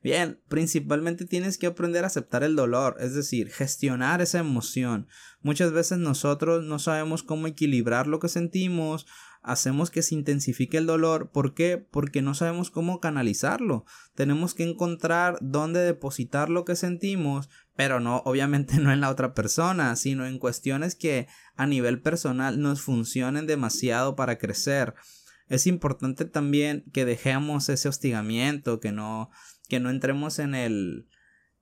Bien, 0.02 0.40
principalmente 0.48 1.26
tienes 1.26 1.58
que 1.58 1.66
aprender 1.66 2.04
a 2.04 2.06
aceptar 2.06 2.42
el 2.42 2.56
dolor, 2.56 2.96
es 3.00 3.14
decir, 3.14 3.50
gestionar 3.50 4.22
esa 4.22 4.38
emoción. 4.38 5.08
Muchas 5.42 5.72
veces 5.72 5.98
nosotros 5.98 6.64
no 6.64 6.78
sabemos 6.78 7.22
cómo 7.22 7.46
equilibrar 7.46 8.06
lo 8.06 8.18
que 8.18 8.28
sentimos, 8.28 9.06
hacemos 9.44 9.90
que 9.90 10.02
se 10.02 10.14
intensifique 10.14 10.78
el 10.78 10.86
dolor. 10.86 11.30
¿Por 11.30 11.54
qué? 11.54 11.78
Porque 11.78 12.22
no 12.22 12.34
sabemos 12.34 12.70
cómo 12.70 12.98
canalizarlo. 12.98 13.84
Tenemos 14.14 14.54
que 14.54 14.64
encontrar 14.64 15.38
dónde 15.40 15.80
depositar 15.80 16.48
lo 16.48 16.64
que 16.64 16.74
sentimos, 16.74 17.50
pero 17.76 18.00
no, 18.00 18.22
obviamente 18.24 18.76
no 18.80 18.92
en 18.92 19.00
la 19.00 19.10
otra 19.10 19.34
persona, 19.34 19.94
sino 19.96 20.26
en 20.26 20.38
cuestiones 20.38 20.94
que 20.94 21.28
a 21.54 21.66
nivel 21.66 22.00
personal 22.00 22.60
nos 22.60 22.80
funcionen 22.80 23.46
demasiado 23.46 24.16
para 24.16 24.38
crecer. 24.38 24.94
Es 25.46 25.66
importante 25.66 26.24
también 26.24 26.84
que 26.92 27.04
dejemos 27.04 27.68
ese 27.68 27.88
hostigamiento, 27.88 28.80
que 28.80 28.92
no 28.92 29.30
que 29.68 29.80
no 29.80 29.90
entremos 29.90 30.38
en 30.38 30.54
el, 30.54 31.08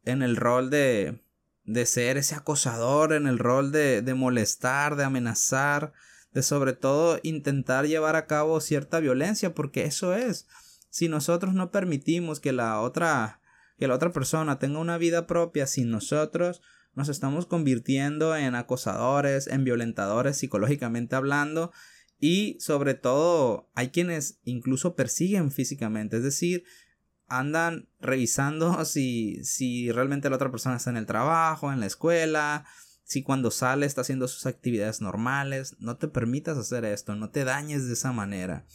en 0.05 0.23
el 0.23 0.37
rol 0.37 0.71
de, 0.71 1.23
de 1.65 1.87
ser 1.87 2.17
ese 2.17 2.35
acosador, 2.35 3.12
en 3.12 3.27
el 3.27 3.39
rol 3.39 3.73
de, 3.73 4.03
de 4.03 4.15
molestar, 4.15 4.97
de 4.97 5.05
amenazar, 5.05 5.93
de 6.33 6.43
sobre 6.43 6.73
todo 6.73 7.19
intentar 7.23 7.87
llevar 7.87 8.17
a 8.17 8.27
cabo 8.27 8.61
cierta 8.61 9.01
violencia, 9.01 9.55
porque 9.55 9.85
eso 9.85 10.15
es. 10.15 10.47
Si 10.91 11.09
nosotros 11.09 11.55
no 11.55 11.71
permitimos 11.71 12.41
que 12.41 12.53
la 12.53 12.81
otra, 12.81 13.41
que 13.79 13.89
la 13.89 13.95
otra 13.95 14.12
persona 14.12 14.59
tenga 14.59 14.79
una 14.79 14.99
vida 14.99 15.27
propia 15.27 15.67
sin 15.67 15.91
nosotros, 15.91 16.61
nos 16.95 17.09
estamos 17.09 17.47
convirtiendo 17.47 18.37
en 18.37 18.55
acosadores, 18.55 19.47
en 19.47 19.65
violentadores 19.65 20.37
psicológicamente 20.37 21.17
hablando, 21.17 21.73
y 22.19 22.57
sobre 22.61 22.95
todo 22.95 23.71
hay 23.75 23.89
quienes 23.89 24.39
incluso 24.45 24.95
persiguen 24.95 25.51
físicamente, 25.51 26.19
es 26.19 26.23
decir, 26.23 26.65
andan 27.27 27.89
revisando 28.01 28.85
si, 28.85 29.43
si 29.45 29.91
realmente 29.91 30.31
la 30.31 30.37
otra 30.37 30.51
persona 30.51 30.77
está 30.77 30.91
en 30.91 30.99
el 30.99 31.07
trabajo, 31.07 31.73
en 31.73 31.81
la 31.81 31.87
escuela, 31.87 32.65
si 33.04 33.23
cuando 33.23 33.50
sale 33.50 33.87
está 33.87 34.02
haciendo 34.02 34.28
sus 34.28 34.47
actividades 34.47 35.00
normales. 35.00 35.76
No 35.78 35.97
te 35.97 36.09
permitas 36.09 36.59
hacer 36.59 36.85
esto, 36.85 37.14
no 37.14 37.30
te 37.30 37.44
dañes 37.44 37.87
de 37.87 37.94
esa 37.94 38.12
manera. 38.12 38.66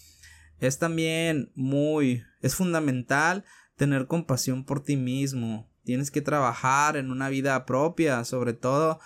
Es 0.60 0.80
también 0.80 1.52
muy, 1.56 2.24
es 2.42 2.56
fundamental 2.56 3.46
tener 3.76 4.08
compasión 4.08 4.66
por 4.66 4.84
ti 4.84 4.98
mismo. 4.98 5.70
Tienes 5.84 6.12
que 6.12 6.22
trabajar 6.22 6.98
en 6.98 7.12
una 7.12 7.30
vida 7.30 7.66
propia, 7.66 8.24
sobre 8.26 8.54
todo 8.54 9.00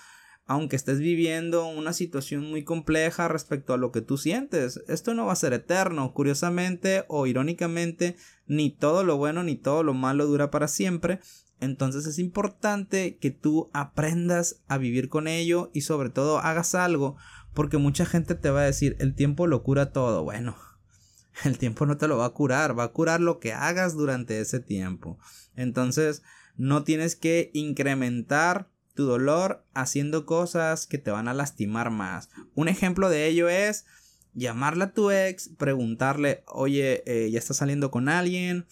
aunque 0.52 0.76
estés 0.76 1.00
viviendo 1.00 1.66
una 1.66 1.94
situación 1.94 2.50
muy 2.50 2.66
compleja 2.66 3.30
respecto 3.30 3.74
a 3.74 3.78
lo 3.78 3.94
que 3.94 4.02
tú 4.02 4.18
sientes. 4.18 4.82
Esto 4.90 5.14
no 5.14 5.28
va 5.28 5.32
a 5.32 5.38
ser 5.38 5.54
eterno. 5.54 6.14
Curiosamente 6.14 7.06
o 7.08 7.26
irónicamente, 7.26 8.18
ni 8.48 8.70
todo 8.70 9.06
lo 9.06 9.16
bueno 9.16 9.44
ni 9.44 9.56
todo 9.56 9.82
lo 9.84 9.94
malo 9.94 10.26
dura 10.26 10.52
para 10.52 10.68
siempre. 10.68 11.22
Entonces 11.62 12.08
es 12.08 12.20
importante 12.20 13.18
que 13.18 13.30
tú 13.30 13.70
aprendas 13.72 14.62
a 14.68 14.78
vivir 14.80 15.10
con 15.10 15.28
ello 15.28 15.70
y 15.74 15.82
sobre 15.82 16.10
todo 16.10 16.40
hagas 16.40 16.76
algo 16.76 17.18
porque 17.54 17.78
mucha 17.78 18.06
gente 18.06 18.36
te 18.36 18.50
va 18.50 18.62
a 18.62 18.66
decir 18.66 18.98
el 19.00 19.14
tiempo 19.14 19.46
lo 19.46 19.62
cura 19.62 19.94
todo. 19.94 20.24
Bueno, 20.24 20.58
el 21.46 21.60
tiempo 21.60 21.86
no 21.86 21.98
te 21.98 22.08
lo 22.08 22.18
va 22.18 22.26
a 22.26 22.34
curar, 22.34 22.78
va 22.78 22.86
a 22.86 22.92
curar 22.92 23.22
lo 23.22 23.40
que 23.40 23.54
hagas 23.54 23.94
durante 23.94 24.42
ese 24.42 24.60
tiempo. 24.60 25.20
Entonces 25.56 26.24
no 26.58 26.84
tienes 26.84 27.16
que 27.16 27.52
incrementar 27.54 28.70
tu 28.96 29.06
dolor 29.06 29.64
haciendo 29.76 30.26
cosas 30.26 30.88
que 30.88 30.98
te 30.98 31.12
van 31.12 31.28
a 31.28 31.34
lastimar 31.36 31.92
más. 31.92 32.30
Un 32.56 32.70
ejemplo 32.70 33.08
de 33.08 33.28
ello 33.28 33.50
es 33.50 33.86
llamarle 34.34 34.86
a 34.86 34.94
tu 34.94 35.12
ex, 35.12 35.50
preguntarle, 35.58 36.44
oye, 36.48 37.04
eh, 37.06 37.30
ya 37.30 37.38
estás 37.38 37.58
saliendo 37.58 37.92
con 37.92 38.10
alguien, 38.10 38.66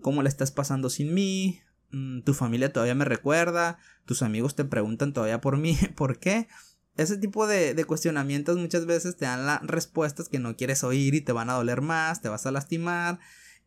¿cómo 0.00 0.22
le 0.22 0.28
estás 0.28 0.50
pasando 0.50 0.90
sin 0.90 1.14
mí? 1.14 1.60
Mm, 1.92 2.22
tu 2.22 2.34
familia 2.34 2.72
todavía 2.72 2.94
me 2.94 3.04
recuerda, 3.04 3.78
tus 4.06 4.22
amigos 4.22 4.54
te 4.54 4.64
preguntan 4.64 5.12
todavía 5.12 5.40
por 5.40 5.56
mí, 5.56 5.76
¿por 5.96 6.18
qué? 6.18 6.48
Ese 6.96 7.16
tipo 7.16 7.46
de, 7.46 7.82
cuestionamientos 7.86 8.58
muchas 8.58 8.84
veces 8.84 9.16
te 9.16 9.24
dan 9.24 9.46
las 9.46 9.62
respuestas 9.62 10.28
que 10.28 10.38
no 10.38 10.56
quieres 10.56 10.84
oír 10.84 11.14
y 11.14 11.22
te 11.22 11.32
van 11.32 11.48
a 11.48 11.54
doler 11.54 11.80
más, 11.80 12.20
te 12.20 12.28
vas 12.28 12.44
a 12.44 12.50
lastimar 12.50 13.18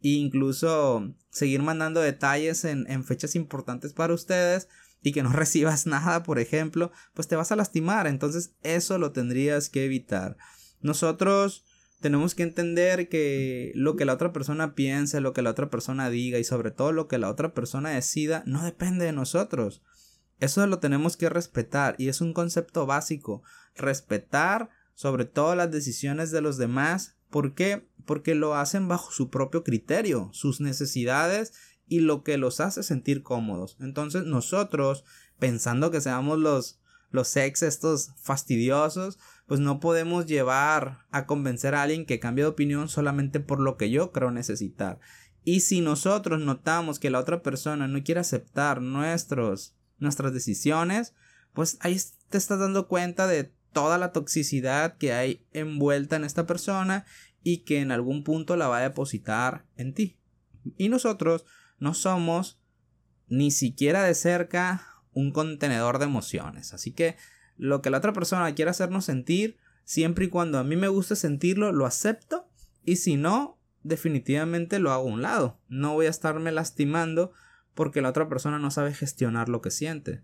e 0.04 0.10
incluso 0.10 1.16
seguir 1.32 1.64
mandando 1.64 2.02
detalles 2.02 2.66
en 2.66 3.04
fechas 3.04 3.36
importantes 3.36 3.94
para 3.94 4.14
ustedes 4.14 4.68
y 5.06 5.12
que 5.12 5.24
no 5.24 5.30
recibas 5.32 5.86
nada, 5.86 6.24
por 6.24 6.40
ejemplo, 6.40 6.92
pues 7.14 7.28
te 7.28 7.36
vas 7.36 7.52
a 7.52 7.56
lastimar. 7.56 8.08
Entonces 8.08 8.54
eso 8.64 8.98
lo 8.98 9.12
tendrías 9.12 9.70
que 9.70 9.86
evitar. 9.86 10.36
Nosotros 10.82 11.64
tenemos 12.06 12.36
que 12.36 12.44
entender 12.44 13.10
que 13.10 13.72
lo 13.74 13.96
que 13.96 14.06
la 14.06 14.14
otra 14.14 14.32
persona 14.32 14.76
piense, 14.76 15.22
lo 15.22 15.34
que 15.34 15.42
la 15.42 15.50
otra 15.50 15.72
persona 15.72 16.12
diga 16.12 16.38
y 16.38 16.44
sobre 16.44 16.70
todo 16.70 16.92
lo 16.92 17.08
que 17.08 17.18
la 17.18 17.32
otra 17.32 17.56
persona 17.56 17.90
decida 17.90 18.44
no 18.46 18.64
depende 18.64 19.06
de 19.06 19.12
nosotros. 19.12 19.82
Eso 20.40 20.68
lo 20.68 20.78
tenemos 20.78 21.18
que 21.18 21.30
respetar 21.30 21.96
y 21.98 22.10
es 22.10 22.22
un 22.22 22.34
concepto 22.34 22.86
básico. 22.86 23.42
Respetar 23.74 24.70
sobre 24.94 25.26
todo 25.26 25.56
las 25.56 25.72
decisiones 25.72 26.30
de 26.30 26.42
los 26.42 26.58
demás. 26.58 27.18
¿Por 27.32 27.56
qué? 27.56 27.88
Porque 28.06 28.36
lo 28.36 28.54
hacen 28.54 28.88
bajo 28.88 29.12
su 29.12 29.32
propio 29.32 29.64
criterio, 29.64 30.30
sus 30.32 30.62
necesidades 30.62 31.54
y 31.88 32.02
lo 32.02 32.24
que 32.24 32.38
los 32.38 32.60
hace 32.60 32.84
sentir 32.84 33.24
cómodos. 33.24 33.78
Entonces 33.80 34.26
nosotros, 34.26 35.06
pensando 35.40 35.90
que 35.90 36.02
seamos 36.02 36.38
los, 36.38 36.80
los 37.12 37.36
ex 37.38 37.64
estos 37.64 38.12
fastidiosos, 38.18 39.18
pues 39.48 39.60
no 39.60 39.80
podemos 39.80 40.26
llevar 40.26 41.06
a 41.12 41.26
convencer 41.26 41.76
a 41.76 41.84
alguien 41.84 42.06
que 42.06 42.20
cambie 42.20 42.44
de 42.44 42.50
opinión 42.50 42.90
solamente 42.90 43.40
por 43.40 43.60
lo 43.60 43.78
que 43.78 43.90
yo 43.90 44.12
creo 44.12 44.32
necesitar. 44.32 45.00
Y 45.44 45.60
si 45.60 45.82
nosotros 45.82 46.40
notamos 46.40 47.00
que 47.00 47.12
la 47.12 47.20
otra 47.20 47.44
persona 47.44 47.88
no 47.88 48.04
quiere 48.04 48.22
aceptar 48.22 48.82
nuestros, 48.82 49.76
nuestras 50.00 50.34
decisiones, 50.34 51.14
pues 51.54 51.78
ahí 51.82 52.00
te 52.30 52.38
estás 52.38 52.60
dando 52.60 52.88
cuenta 52.88 53.28
de 53.28 53.54
toda 53.72 53.98
la 53.98 54.12
toxicidad 54.12 54.98
que 54.98 55.14
hay 55.14 55.46
envuelta 55.52 56.16
en 56.16 56.24
esta 56.24 56.48
persona 56.48 57.06
y 57.44 57.60
que 57.60 57.80
en 57.82 57.92
algún 57.92 58.24
punto 58.24 58.56
la 58.56 58.68
va 58.68 58.80
a 58.80 58.82
depositar 58.82 59.66
en 59.78 59.94
ti. 59.94 60.18
Y 60.78 60.90
nosotros 60.90 61.46
no 61.78 61.94
somos 61.94 62.60
ni 63.28 63.52
siquiera 63.52 64.04
de 64.04 64.16
cerca 64.16 64.95
un 65.16 65.32
contenedor 65.32 65.98
de 65.98 66.06
emociones. 66.06 66.74
Así 66.76 66.92
que 66.92 67.16
lo 67.58 67.82
que 67.82 67.90
la 67.90 67.98
otra 67.98 68.14
persona 68.14 68.54
quiera 68.54 68.72
hacernos 68.72 69.06
sentir, 69.06 69.58
siempre 69.86 70.26
y 70.26 70.30
cuando 70.30 70.60
a 70.60 70.64
mí 70.64 70.76
me 70.76 70.90
guste 70.90 71.16
sentirlo, 71.16 71.72
lo 71.72 71.88
acepto. 71.88 72.48
Y 72.84 72.98
si 72.98 73.16
no, 73.16 73.58
definitivamente 73.82 74.78
lo 74.78 74.92
hago 74.92 75.10
a 75.10 75.14
un 75.14 75.24
lado. 75.24 75.60
No 75.68 75.94
voy 75.94 76.06
a 76.06 76.10
estarme 76.10 76.52
lastimando 76.52 77.32
porque 77.74 78.02
la 78.02 78.10
otra 78.10 78.30
persona 78.30 78.60
no 78.60 78.70
sabe 78.70 78.94
gestionar 78.94 79.50
lo 79.50 79.62
que 79.62 79.72
siente. 79.72 80.24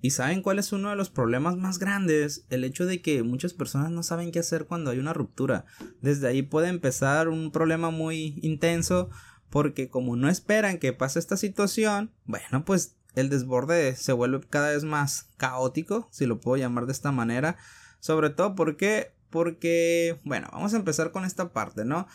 ¿Y 0.00 0.10
saben 0.10 0.42
cuál 0.42 0.58
es 0.58 0.72
uno 0.72 0.90
de 0.90 0.96
los 0.96 1.10
problemas 1.10 1.56
más 1.56 1.78
grandes? 1.78 2.46
El 2.50 2.64
hecho 2.64 2.86
de 2.86 3.02
que 3.02 3.22
muchas 3.22 3.52
personas 3.52 3.90
no 3.90 4.02
saben 4.02 4.30
qué 4.30 4.38
hacer 4.38 4.66
cuando 4.66 4.90
hay 4.90 4.98
una 4.98 5.12
ruptura. 5.12 5.64
Desde 6.00 6.28
ahí 6.28 6.42
puede 6.42 6.68
empezar 6.68 7.28
un 7.28 7.50
problema 7.50 7.90
muy 7.90 8.38
intenso 8.42 9.10
porque 9.50 9.88
como 9.88 10.14
no 10.14 10.28
esperan 10.28 10.78
que 10.78 10.92
pase 10.92 11.18
esta 11.18 11.36
situación, 11.36 12.12
bueno, 12.24 12.64
pues 12.64 12.97
el 13.14 13.28
desborde 13.28 13.96
se 13.96 14.12
vuelve 14.12 14.40
cada 14.48 14.70
vez 14.70 14.84
más 14.84 15.30
caótico, 15.36 16.08
si 16.10 16.26
lo 16.26 16.40
puedo 16.40 16.56
llamar 16.56 16.86
de 16.86 16.92
esta 16.92 17.12
manera. 17.12 17.56
Sobre 18.00 18.30
todo 18.30 18.54
porque, 18.54 19.12
porque, 19.30 20.20
bueno, 20.24 20.48
vamos 20.52 20.74
a 20.74 20.76
empezar 20.76 21.10
con 21.10 21.24
esta 21.24 21.52
parte, 21.52 21.84
¿no? 21.84 22.06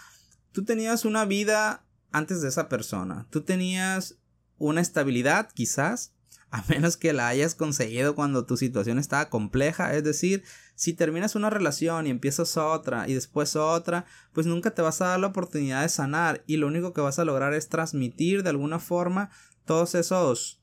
Tú 0.52 0.64
tenías 0.64 1.06
una 1.06 1.26
vida 1.26 1.84
antes 2.12 2.42
de 2.42 2.50
esa 2.50 2.70
persona. 2.70 3.28
Tú 3.32 3.42
tenías 3.42 4.18
una 4.58 4.82
estabilidad, 4.82 5.50
quizás, 5.54 6.14
a 6.52 6.64
menos 6.70 6.96
que 6.96 7.12
la 7.12 7.28
hayas 7.28 7.56
conseguido 7.56 8.16
cuando 8.16 8.46
tu 8.46 8.56
situación 8.56 9.00
estaba 9.00 9.30
compleja. 9.30 9.94
Es 9.96 10.04
decir, 10.04 10.44
si 10.76 10.94
terminas 10.94 11.36
una 11.36 11.50
relación 11.50 12.08
y 12.08 12.12
empiezas 12.12 12.56
otra 12.56 13.10
y 13.10 13.14
después 13.14 13.56
otra, 13.56 14.06
pues 14.32 14.46
nunca 14.46 14.72
te 14.72 14.82
vas 14.82 15.02
a 15.02 15.08
dar 15.08 15.20
la 15.20 15.28
oportunidad 15.28 15.82
de 15.82 15.90
sanar 15.90 16.44
y 16.48 16.58
lo 16.58 16.68
único 16.68 16.94
que 16.94 17.02
vas 17.02 17.20
a 17.20 17.26
lograr 17.26 17.54
es 17.54 17.70
transmitir 17.70 18.44
de 18.44 18.52
alguna 18.52 18.80
forma 18.80 19.32
todos 19.66 19.96
esos 19.96 20.62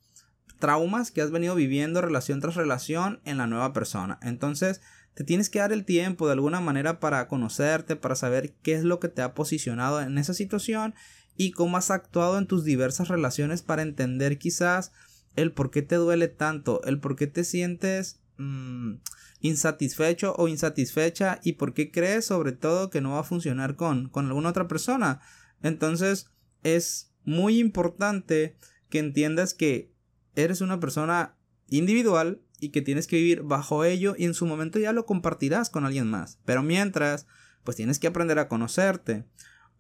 traumas 0.61 1.11
que 1.11 1.23
has 1.23 1.33
venido 1.33 1.57
viviendo 1.57 2.01
relación 2.01 2.41
tras 2.41 2.55
relación 2.55 3.21
en 3.25 3.39
la 3.39 3.49
nueva 3.49 3.73
persona. 3.73 4.21
Entonces, 4.23 4.81
te 5.15 5.25
tienes 5.25 5.51
que 5.51 5.59
dar 5.59 5.73
el 5.73 5.85
tiempo 5.85 6.27
de 6.27 6.35
alguna 6.35 6.61
manera 6.61 7.01
para 7.01 7.27
conocerte, 7.27 7.97
para 7.97 8.15
saber 8.15 8.55
qué 8.63 8.75
es 8.75 8.85
lo 8.85 9.01
que 9.01 9.09
te 9.09 9.23
ha 9.23 9.35
posicionado 9.35 10.01
en 10.01 10.19
esa 10.19 10.35
situación 10.35 10.95
y 11.37 11.51
cómo 11.53 11.77
has 11.77 11.91
actuado 11.91 12.39
en 12.39 12.47
tus 12.47 12.65
diversas 12.65 13.09
relaciones 13.09 13.63
para 13.63 13.83
entender 13.83 14.39
quizás 14.39 14.93
el 15.37 15.53
por 15.53 15.71
qué 15.71 15.83
te 15.83 15.97
duele 15.97 16.29
tanto, 16.29 16.83
el 16.85 17.01
por 17.01 17.17
qué 17.17 17.27
te 17.27 17.45
sientes 17.45 18.21
mm, 18.37 18.95
insatisfecho 19.41 20.35
o 20.37 20.49
insatisfecha 20.49 21.41
y 21.43 21.55
por 21.55 21.75
qué 21.75 21.91
crees 21.91 22.27
sobre 22.27 22.53
todo 22.53 22.91
que 22.91 23.01
no 23.01 23.13
va 23.13 23.21
a 23.21 23.25
funcionar 23.25 23.77
con, 23.77 24.09
con 24.09 24.27
alguna 24.27 24.51
otra 24.51 24.69
persona. 24.69 25.21
Entonces 25.63 26.31
es 26.63 27.13
muy 27.25 27.59
importante 27.59 28.57
que 28.89 28.99
entiendas 28.99 29.55
que 29.55 29.93
eres 30.35 30.61
una 30.61 30.81
persona 30.81 31.37
individual 31.69 32.41
y 32.59 32.71
que 32.71 32.83
tienes 32.83 33.07
que 33.07 33.17
vivir 33.17 33.43
bajo 33.43 33.85
ello 33.85 34.15
y 34.17 34.25
en 34.25 34.35
su 34.35 34.47
momento 34.47 34.79
ya 34.79 34.93
lo 34.93 35.07
compartirás 35.07 35.71
con 35.71 35.85
alguien 35.85 36.07
más. 36.07 36.39
Pero 36.45 36.63
mientras, 36.63 37.27
pues 37.65 37.77
tienes 37.77 37.99
que 37.99 38.09
aprender 38.09 38.39
a 38.39 38.49
conocerte. 38.49 39.25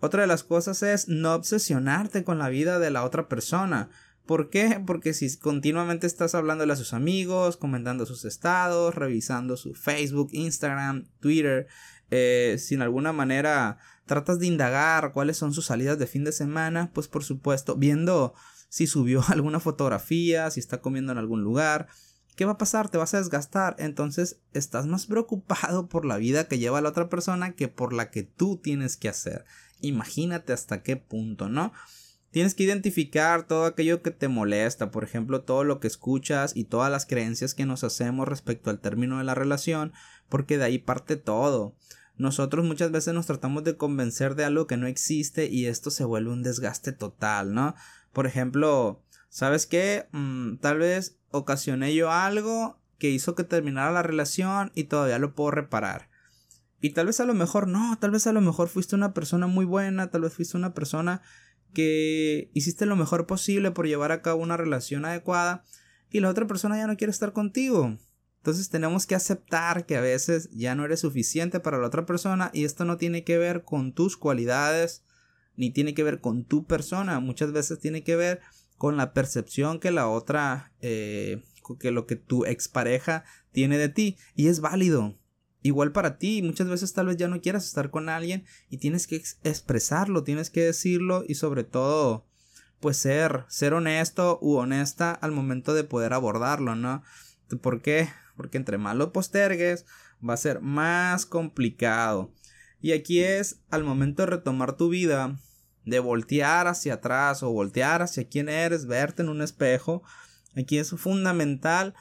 Otra 0.00 0.22
de 0.22 0.26
las 0.26 0.44
cosas 0.44 0.82
es 0.82 1.08
no 1.08 1.34
obsesionarte 1.34 2.24
con 2.24 2.38
la 2.38 2.48
vida 2.48 2.78
de 2.78 2.90
la 2.90 3.04
otra 3.04 3.28
persona. 3.28 3.90
¿Por 4.24 4.48
qué? 4.48 4.82
Porque 4.86 5.12
si 5.12 5.36
continuamente 5.38 6.06
estás 6.06 6.34
hablándole 6.34 6.72
a 6.72 6.76
sus 6.76 6.94
amigos, 6.94 7.56
comentando 7.56 8.06
sus 8.06 8.24
estados, 8.24 8.94
revisando 8.94 9.56
su 9.56 9.74
Facebook, 9.74 10.30
Instagram, 10.32 11.06
Twitter, 11.20 11.66
eh, 12.10 12.56
sin 12.58 12.80
alguna 12.80 13.12
manera 13.12 13.78
tratas 14.06 14.38
de 14.38 14.46
indagar 14.46 15.12
cuáles 15.12 15.36
son 15.36 15.52
sus 15.52 15.66
salidas 15.66 15.98
de 15.98 16.06
fin 16.06 16.24
de 16.24 16.32
semana, 16.32 16.90
pues 16.92 17.06
por 17.08 17.22
supuesto, 17.22 17.76
viendo 17.76 18.34
si 18.70 18.86
subió 18.86 19.22
alguna 19.28 19.60
fotografía, 19.60 20.50
si 20.50 20.60
está 20.60 20.80
comiendo 20.80 21.12
en 21.12 21.18
algún 21.18 21.42
lugar, 21.42 21.88
¿qué 22.36 22.46
va 22.46 22.52
a 22.52 22.58
pasar? 22.58 22.88
Te 22.88 22.96
vas 22.96 23.12
a 23.12 23.18
desgastar. 23.18 23.76
Entonces 23.78 24.40
estás 24.54 24.86
más 24.86 25.04
preocupado 25.04 25.88
por 25.88 26.06
la 26.06 26.16
vida 26.16 26.48
que 26.48 26.58
lleva 26.58 26.80
la 26.80 26.88
otra 26.88 27.10
persona 27.10 27.52
que 27.52 27.68
por 27.68 27.92
la 27.92 28.10
que 28.10 28.22
tú 28.22 28.56
tienes 28.56 28.96
que 28.96 29.10
hacer. 29.10 29.44
Imagínate 29.82 30.54
hasta 30.54 30.82
qué 30.82 30.96
punto, 30.96 31.50
¿no? 31.50 31.72
Tienes 32.30 32.54
que 32.54 32.62
identificar 32.62 33.46
todo 33.48 33.64
aquello 33.64 34.02
que 34.02 34.12
te 34.12 34.28
molesta, 34.28 34.92
por 34.92 35.02
ejemplo, 35.02 35.42
todo 35.42 35.64
lo 35.64 35.80
que 35.80 35.88
escuchas 35.88 36.54
y 36.54 36.62
todas 36.62 36.90
las 36.90 37.04
creencias 37.04 37.54
que 37.54 37.66
nos 37.66 37.82
hacemos 37.82 38.28
respecto 38.28 38.70
al 38.70 38.78
término 38.78 39.18
de 39.18 39.24
la 39.24 39.34
relación, 39.34 39.92
porque 40.28 40.56
de 40.56 40.64
ahí 40.64 40.78
parte 40.78 41.16
todo. 41.16 41.74
Nosotros 42.16 42.64
muchas 42.64 42.92
veces 42.92 43.14
nos 43.14 43.26
tratamos 43.26 43.64
de 43.64 43.76
convencer 43.76 44.36
de 44.36 44.44
algo 44.44 44.68
que 44.68 44.76
no 44.76 44.86
existe 44.86 45.46
y 45.46 45.66
esto 45.66 45.90
se 45.90 46.04
vuelve 46.04 46.30
un 46.30 46.44
desgaste 46.44 46.92
total, 46.92 47.52
¿no? 47.52 47.74
Por 48.12 48.26
ejemplo, 48.26 49.02
¿sabes 49.28 49.66
qué? 49.66 50.08
Mm, 50.12 50.56
tal 50.56 50.78
vez 50.78 51.18
ocasioné 51.30 51.94
yo 51.94 52.10
algo 52.10 52.80
que 52.98 53.10
hizo 53.10 53.34
que 53.34 53.44
terminara 53.44 53.90
la 53.90 54.02
relación 54.02 54.72
y 54.74 54.84
todavía 54.84 55.18
lo 55.18 55.34
puedo 55.34 55.50
reparar. 55.50 56.10
Y 56.80 56.90
tal 56.90 57.06
vez 57.06 57.20
a 57.20 57.24
lo 57.24 57.34
mejor 57.34 57.68
no, 57.68 57.98
tal 57.98 58.10
vez 58.10 58.26
a 58.26 58.32
lo 58.32 58.40
mejor 58.40 58.68
fuiste 58.68 58.96
una 58.96 59.12
persona 59.12 59.46
muy 59.46 59.64
buena, 59.64 60.10
tal 60.10 60.22
vez 60.22 60.34
fuiste 60.34 60.56
una 60.56 60.74
persona 60.74 61.22
que 61.74 62.50
hiciste 62.54 62.86
lo 62.86 62.96
mejor 62.96 63.26
posible 63.26 63.70
por 63.70 63.86
llevar 63.86 64.12
a 64.12 64.22
cabo 64.22 64.42
una 64.42 64.56
relación 64.56 65.04
adecuada 65.04 65.64
y 66.10 66.20
la 66.20 66.28
otra 66.28 66.46
persona 66.46 66.76
ya 66.76 66.86
no 66.86 66.96
quiere 66.96 67.10
estar 67.10 67.32
contigo. 67.32 67.98
Entonces 68.38 68.70
tenemos 68.70 69.06
que 69.06 69.14
aceptar 69.14 69.84
que 69.84 69.96
a 69.96 70.00
veces 70.00 70.48
ya 70.52 70.74
no 70.74 70.84
eres 70.84 71.00
suficiente 71.00 71.60
para 71.60 71.78
la 71.78 71.86
otra 71.86 72.06
persona 72.06 72.50
y 72.54 72.64
esto 72.64 72.84
no 72.86 72.96
tiene 72.96 73.22
que 73.22 73.36
ver 73.36 73.64
con 73.64 73.92
tus 73.92 74.16
cualidades 74.16 75.04
ni 75.56 75.70
tiene 75.70 75.94
que 75.94 76.02
ver 76.02 76.20
con 76.20 76.44
tu 76.44 76.64
persona, 76.64 77.20
muchas 77.20 77.52
veces 77.52 77.78
tiene 77.78 78.02
que 78.02 78.16
ver 78.16 78.40
con 78.76 78.96
la 78.96 79.12
percepción 79.12 79.78
que 79.78 79.90
la 79.90 80.08
otra, 80.08 80.72
eh, 80.80 81.42
que 81.78 81.90
lo 81.90 82.06
que 82.06 82.16
tu 82.16 82.46
expareja 82.46 83.24
tiene 83.52 83.78
de 83.78 83.88
ti 83.88 84.16
y 84.34 84.48
es 84.48 84.60
válido. 84.60 85.18
Igual 85.62 85.92
para 85.92 86.16
ti, 86.16 86.40
muchas 86.42 86.68
veces 86.68 86.94
tal 86.94 87.06
vez 87.06 87.18
ya 87.18 87.28
no 87.28 87.42
quieras 87.42 87.66
estar 87.66 87.90
con 87.90 88.08
alguien 88.08 88.46
y 88.70 88.78
tienes 88.78 89.06
que 89.06 89.22
expresarlo, 89.44 90.24
tienes 90.24 90.48
que 90.48 90.62
decirlo 90.62 91.24
y 91.28 91.34
sobre 91.34 91.64
todo, 91.64 92.26
pues 92.80 92.96
ser, 92.96 93.44
ser 93.48 93.74
honesto 93.74 94.38
u 94.40 94.54
honesta 94.54 95.12
al 95.12 95.32
momento 95.32 95.74
de 95.74 95.84
poder 95.84 96.14
abordarlo, 96.14 96.74
¿no? 96.76 97.02
¿Por 97.60 97.82
qué? 97.82 98.08
Porque 98.36 98.56
entre 98.56 98.78
más 98.78 98.96
lo 98.96 99.12
postergues, 99.12 99.84
va 100.26 100.34
a 100.34 100.38
ser 100.38 100.62
más 100.62 101.26
complicado. 101.26 102.32
Y 102.80 102.92
aquí 102.92 103.20
es 103.20 103.60
al 103.70 103.84
momento 103.84 104.22
de 104.22 104.30
retomar 104.30 104.76
tu 104.76 104.88
vida, 104.88 105.38
de 105.84 105.98
voltear 105.98 106.66
hacia 106.66 106.94
atrás 106.94 107.42
o 107.42 107.50
voltear 107.50 108.02
hacia 108.02 108.28
quién 108.28 108.48
eres, 108.48 108.86
verte 108.86 109.22
en 109.22 109.28
un 109.28 109.42
espejo. 109.42 110.02
Aquí 110.56 110.78
es 110.78 110.90
fundamental. 110.90 111.94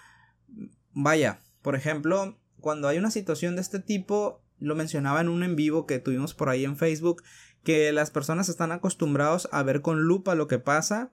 Vaya, 0.93 1.41
por 1.61 1.75
ejemplo, 1.75 2.39
cuando 2.59 2.87
hay 2.87 2.97
una 2.97 3.11
situación 3.11 3.55
de 3.55 3.61
este 3.61 3.79
tipo, 3.79 4.41
lo 4.59 4.75
mencionaba 4.75 5.21
en 5.21 5.29
un 5.29 5.43
en 5.43 5.55
vivo 5.55 5.85
que 5.85 5.99
tuvimos 5.99 6.33
por 6.33 6.49
ahí 6.49 6.65
en 6.65 6.77
Facebook, 6.77 7.23
que 7.63 7.91
las 7.91 8.11
personas 8.11 8.49
están 8.49 8.71
acostumbrados 8.71 9.49
a 9.51 9.63
ver 9.63 9.81
con 9.81 10.01
lupa 10.01 10.35
lo 10.35 10.47
que 10.47 10.59
pasa. 10.59 11.11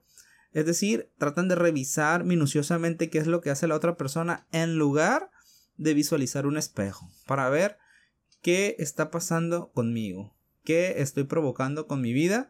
Es 0.53 0.65
decir, 0.65 1.13
tratan 1.19 1.49
de 1.49 1.55
revisar 1.55 2.25
minuciosamente 2.25 3.11
qué 3.11 3.19
es 3.19 3.27
lo 3.27 3.41
que 3.41 3.51
hace 3.51 3.67
la 3.67 3.75
otra 3.75 3.97
persona 3.97 4.47
en 4.53 4.79
lugar 4.79 5.31
de 5.77 5.93
visualizar 5.93 6.47
un 6.47 6.57
espejo 6.57 7.11
para 7.27 7.51
ver 7.51 7.79
qué 8.47 8.77
está 8.79 9.11
pasando 9.11 9.73
conmigo, 9.73 10.33
qué 10.63 11.03
estoy 11.03 11.25
provocando 11.25 11.89
con 11.89 12.01
mi 12.01 12.13
vida 12.13 12.49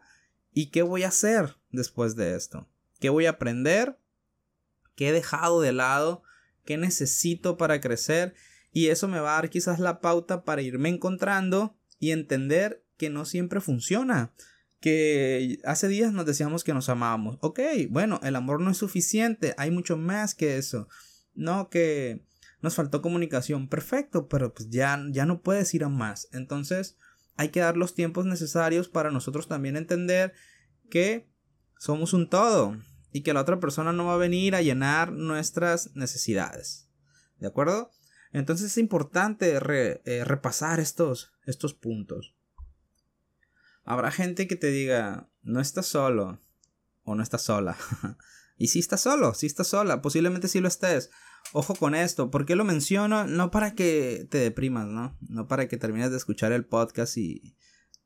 y 0.53 0.67
qué 0.67 0.83
voy 0.83 1.01
a 1.01 1.07
hacer 1.07 1.55
después 1.71 2.15
de 2.15 2.35
esto, 2.35 2.69
qué 2.99 3.09
voy 3.09 3.25
a 3.25 3.31
aprender, 3.31 3.97
qué 4.93 5.09
he 5.09 5.11
dejado 5.11 5.59
de 5.59 5.71
lado, 5.71 6.21
qué 6.65 6.77
necesito 6.77 7.57
para 7.57 7.81
crecer 7.81 8.35
y 8.71 8.89
eso 8.89 9.07
me 9.07 9.19
va 9.19 9.31
a 9.31 9.41
dar 9.41 9.49
quizás 9.49 9.79
la 9.79 9.99
pauta 9.99 10.43
para 10.43 10.61
irme 10.61 10.89
encontrando 10.89 11.75
y 11.97 12.11
entender 12.11 12.85
que 12.97 13.09
no 13.09 13.25
siempre 13.25 13.59
funciona. 13.59 14.33
Que 14.79 15.57
hace 15.63 15.87
días 15.87 16.13
nos 16.13 16.27
decíamos 16.27 16.63
que 16.63 16.75
nos 16.75 16.89
amábamos. 16.89 17.39
Ok, 17.41 17.59
bueno, 17.89 18.19
el 18.21 18.35
amor 18.35 18.61
no 18.61 18.69
es 18.69 18.77
suficiente, 18.77 19.55
hay 19.57 19.71
mucho 19.71 19.97
más 19.97 20.35
que 20.35 20.59
eso. 20.59 20.87
No 21.33 21.71
que 21.71 22.21
nos 22.61 22.75
faltó 22.75 23.01
comunicación, 23.01 23.67
perfecto, 23.67 24.27
pero 24.27 24.53
pues 24.53 24.69
ya, 24.69 24.99
ya 25.11 25.25
no 25.25 25.41
puedes 25.41 25.73
ir 25.73 25.83
a 25.83 25.89
más. 25.89 26.27
Entonces 26.31 26.97
hay 27.35 27.49
que 27.49 27.59
dar 27.59 27.77
los 27.77 27.93
tiempos 27.93 28.25
necesarios 28.25 28.89
para 28.89 29.11
nosotros 29.11 29.47
también 29.47 29.77
entender 29.77 30.33
que 30.89 31.29
somos 31.77 32.13
un 32.13 32.29
todo 32.29 32.77
y 33.11 33.21
que 33.21 33.33
la 33.33 33.41
otra 33.41 33.59
persona 33.59 33.93
no 33.93 34.05
va 34.05 34.15
a 34.15 34.17
venir 34.17 34.55
a 34.55 34.61
llenar 34.61 35.11
nuestras 35.11 35.95
necesidades. 35.95 36.89
¿De 37.37 37.47
acuerdo? 37.47 37.91
Entonces 38.33 38.71
es 38.71 38.77
importante 38.77 39.55
eh, 39.55 40.23
repasar 40.25 40.79
estos, 40.79 41.31
estos 41.45 41.73
puntos. 41.73 42.35
Habrá 43.83 44.11
gente 44.11 44.47
que 44.47 44.55
te 44.55 44.67
diga, 44.67 45.29
no 45.43 45.61
estás 45.61 45.85
solo 45.85 46.41
o 47.03 47.15
no 47.15 47.23
estás 47.23 47.43
sola. 47.43 47.77
y 48.57 48.67
si 48.67 48.79
estás 48.79 49.01
solo, 49.01 49.33
si 49.33 49.45
estás 49.45 49.67
sola, 49.67 50.01
posiblemente 50.01 50.47
sí 50.47 50.59
lo 50.59 50.67
estés. 50.67 51.09
Ojo 51.53 51.75
con 51.75 51.95
esto, 51.95 52.29
¿por 52.31 52.45
qué 52.45 52.55
lo 52.55 52.65
menciono? 52.65 53.25
No 53.25 53.51
para 53.51 53.73
que 53.73 54.27
te 54.29 54.39
deprimas, 54.39 54.87
¿no? 54.87 55.17
No 55.21 55.47
para 55.47 55.67
que 55.67 55.77
termines 55.77 56.11
de 56.11 56.17
escuchar 56.17 56.51
el 56.51 56.65
podcast 56.65 57.17
y, 57.17 57.55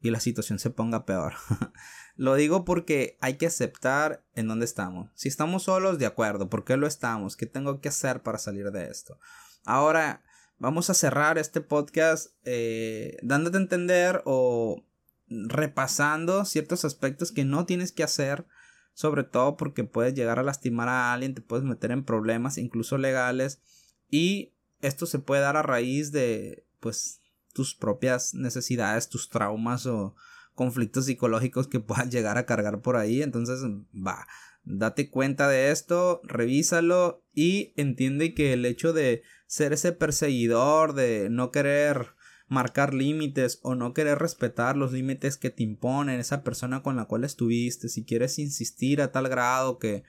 y 0.02 0.12
la 0.12 0.20
situación 0.20 0.60
se 0.60 0.70
ponga 0.70 1.06
peor. 1.06 1.34
lo 2.16 2.36
digo 2.36 2.66
porque 2.66 3.18
hay 3.22 3.38
que 3.38 3.48
aceptar 3.48 4.26
en 4.36 4.48
dónde 4.48 4.66
estamos. 4.66 5.10
Si 5.16 5.28
estamos 5.28 5.64
solos, 5.64 6.00
de 6.00 6.06
acuerdo, 6.06 6.50
¿por 6.50 6.66
qué 6.66 6.78
lo 6.78 6.88
estamos? 6.88 7.38
¿Qué 7.38 7.46
tengo 7.46 7.82
que 7.82 7.90
hacer 7.90 8.22
para 8.22 8.38
salir 8.38 8.72
de 8.72 8.90
esto? 8.90 9.18
Ahora, 9.66 10.24
vamos 10.58 10.90
a 10.90 10.94
cerrar 10.94 11.38
este 11.38 11.62
podcast 11.62 12.34
eh, 12.46 13.18
dándote 13.24 13.58
a 13.58 13.62
entender 13.62 14.22
o 14.26 14.86
repasando 15.28 16.46
ciertos 16.46 16.84
aspectos 16.84 17.32
que 17.32 17.46
no 17.46 17.66
tienes 17.66 17.92
que 17.92 18.04
hacer, 18.04 18.46
sobre 18.94 19.24
todo 19.24 19.58
porque 19.58 19.84
puedes 19.84 20.14
llegar 20.14 20.40
a 20.40 20.44
lastimar 20.44 20.90
a 20.90 21.14
alguien, 21.14 21.34
te 21.34 21.42
puedes 21.42 21.66
meter 21.66 21.92
en 21.92 22.04
problemas, 22.04 22.58
incluso 22.58 22.98
legales, 22.98 23.62
y 24.10 24.54
esto 24.82 25.06
se 25.06 25.20
puede 25.20 25.42
dar 25.42 25.58
a 25.58 25.64
raíz 25.64 26.12
de, 26.12 26.66
pues, 26.80 27.22
tus 27.54 27.76
propias 27.76 28.34
necesidades, 28.34 29.10
tus 29.10 29.30
traumas 29.30 29.86
o 29.86 30.16
conflictos 30.56 31.06
psicológicos 31.06 31.68
que 31.68 31.80
puedas 31.82 32.10
llegar 32.10 32.38
a 32.38 32.46
cargar 32.46 32.82
por 32.82 32.96
ahí, 32.96 33.22
entonces, 33.22 33.60
va, 33.96 34.28
date 34.64 35.10
cuenta 35.10 35.48
de 35.48 35.72
esto, 35.72 36.22
revísalo 36.24 37.24
y 37.34 37.74
entiende 37.78 38.34
que 38.34 38.54
el 38.54 38.66
hecho 38.66 38.94
de 38.94 39.24
ser 39.48 39.74
ese 39.74 39.92
perseguidor, 39.92 40.94
de 40.94 41.30
no 41.30 41.52
querer 41.52 42.16
marcar 42.52 42.94
límites 42.94 43.62
o 43.64 43.76
no 43.76 43.94
querer 43.94 44.20
respetar 44.20 44.76
los 44.76 44.92
límites 44.92 45.38
que 45.38 45.52
te 45.52 45.64
imponen 45.64 46.20
esa 46.20 46.44
persona 46.44 46.84
con 46.84 46.98
la 46.98 47.06
cual 47.06 47.24
estuviste, 47.24 47.88
si 47.88 48.04
quieres 48.04 48.40
insistir 48.40 49.02
a 49.02 49.14
tal 49.14 49.30
grado 49.30 49.80
que, 49.80 50.04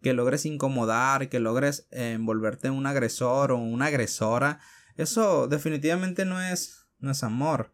que 0.00 0.12
logres 0.12 0.46
incomodar, 0.46 1.28
que 1.28 1.40
logres 1.40 1.88
envolverte 1.90 2.68
en 2.68 2.74
un 2.74 2.86
agresor 2.86 3.50
o 3.50 3.56
una 3.56 3.86
agresora, 3.86 4.60
eso 4.96 5.48
definitivamente 5.48 6.24
no 6.24 6.40
es, 6.40 6.86
no 7.00 7.10
es 7.10 7.24
amor. 7.24 7.72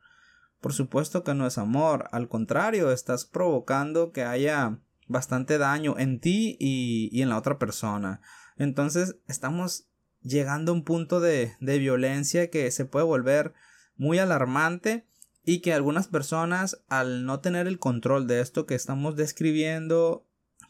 Por 0.63 0.73
supuesto 0.73 1.23
que 1.23 1.35
no 1.35 1.47
es 1.47 1.59
amor, 1.59 2.09
al 2.11 2.31
contrario, 2.31 2.91
estás 2.93 3.27
provocando 3.27 4.13
que 4.13 4.25
haya 4.25 4.79
bastante 5.07 5.59
daño 5.59 5.97
en 5.99 6.19
ti 6.19 6.57
y, 6.59 7.11
y 7.13 7.21
en 7.21 7.29
la 7.29 7.37
otra 7.37 7.59
persona. 7.59 8.23
Entonces 8.57 9.17
estamos 9.29 9.87
llegando 10.23 10.73
a 10.73 10.77
un 10.77 10.85
punto 10.85 11.21
de, 11.21 11.57
de 11.61 11.79
violencia 11.79 12.49
que 12.49 12.71
se 12.71 12.87
puede 12.87 13.05
volver 13.05 13.53
muy 13.99 14.19
alarmante 14.19 15.07
y 15.45 15.61
que 15.61 15.75
algunas 15.75 16.09
personas 16.09 16.83
al 16.89 17.27
no 17.27 17.41
tener 17.41 17.67
el 17.67 17.79
control 17.79 18.27
de 18.27 18.41
esto 18.41 18.67
que 18.67 18.75
estamos 18.75 19.17
describiendo 19.17 20.25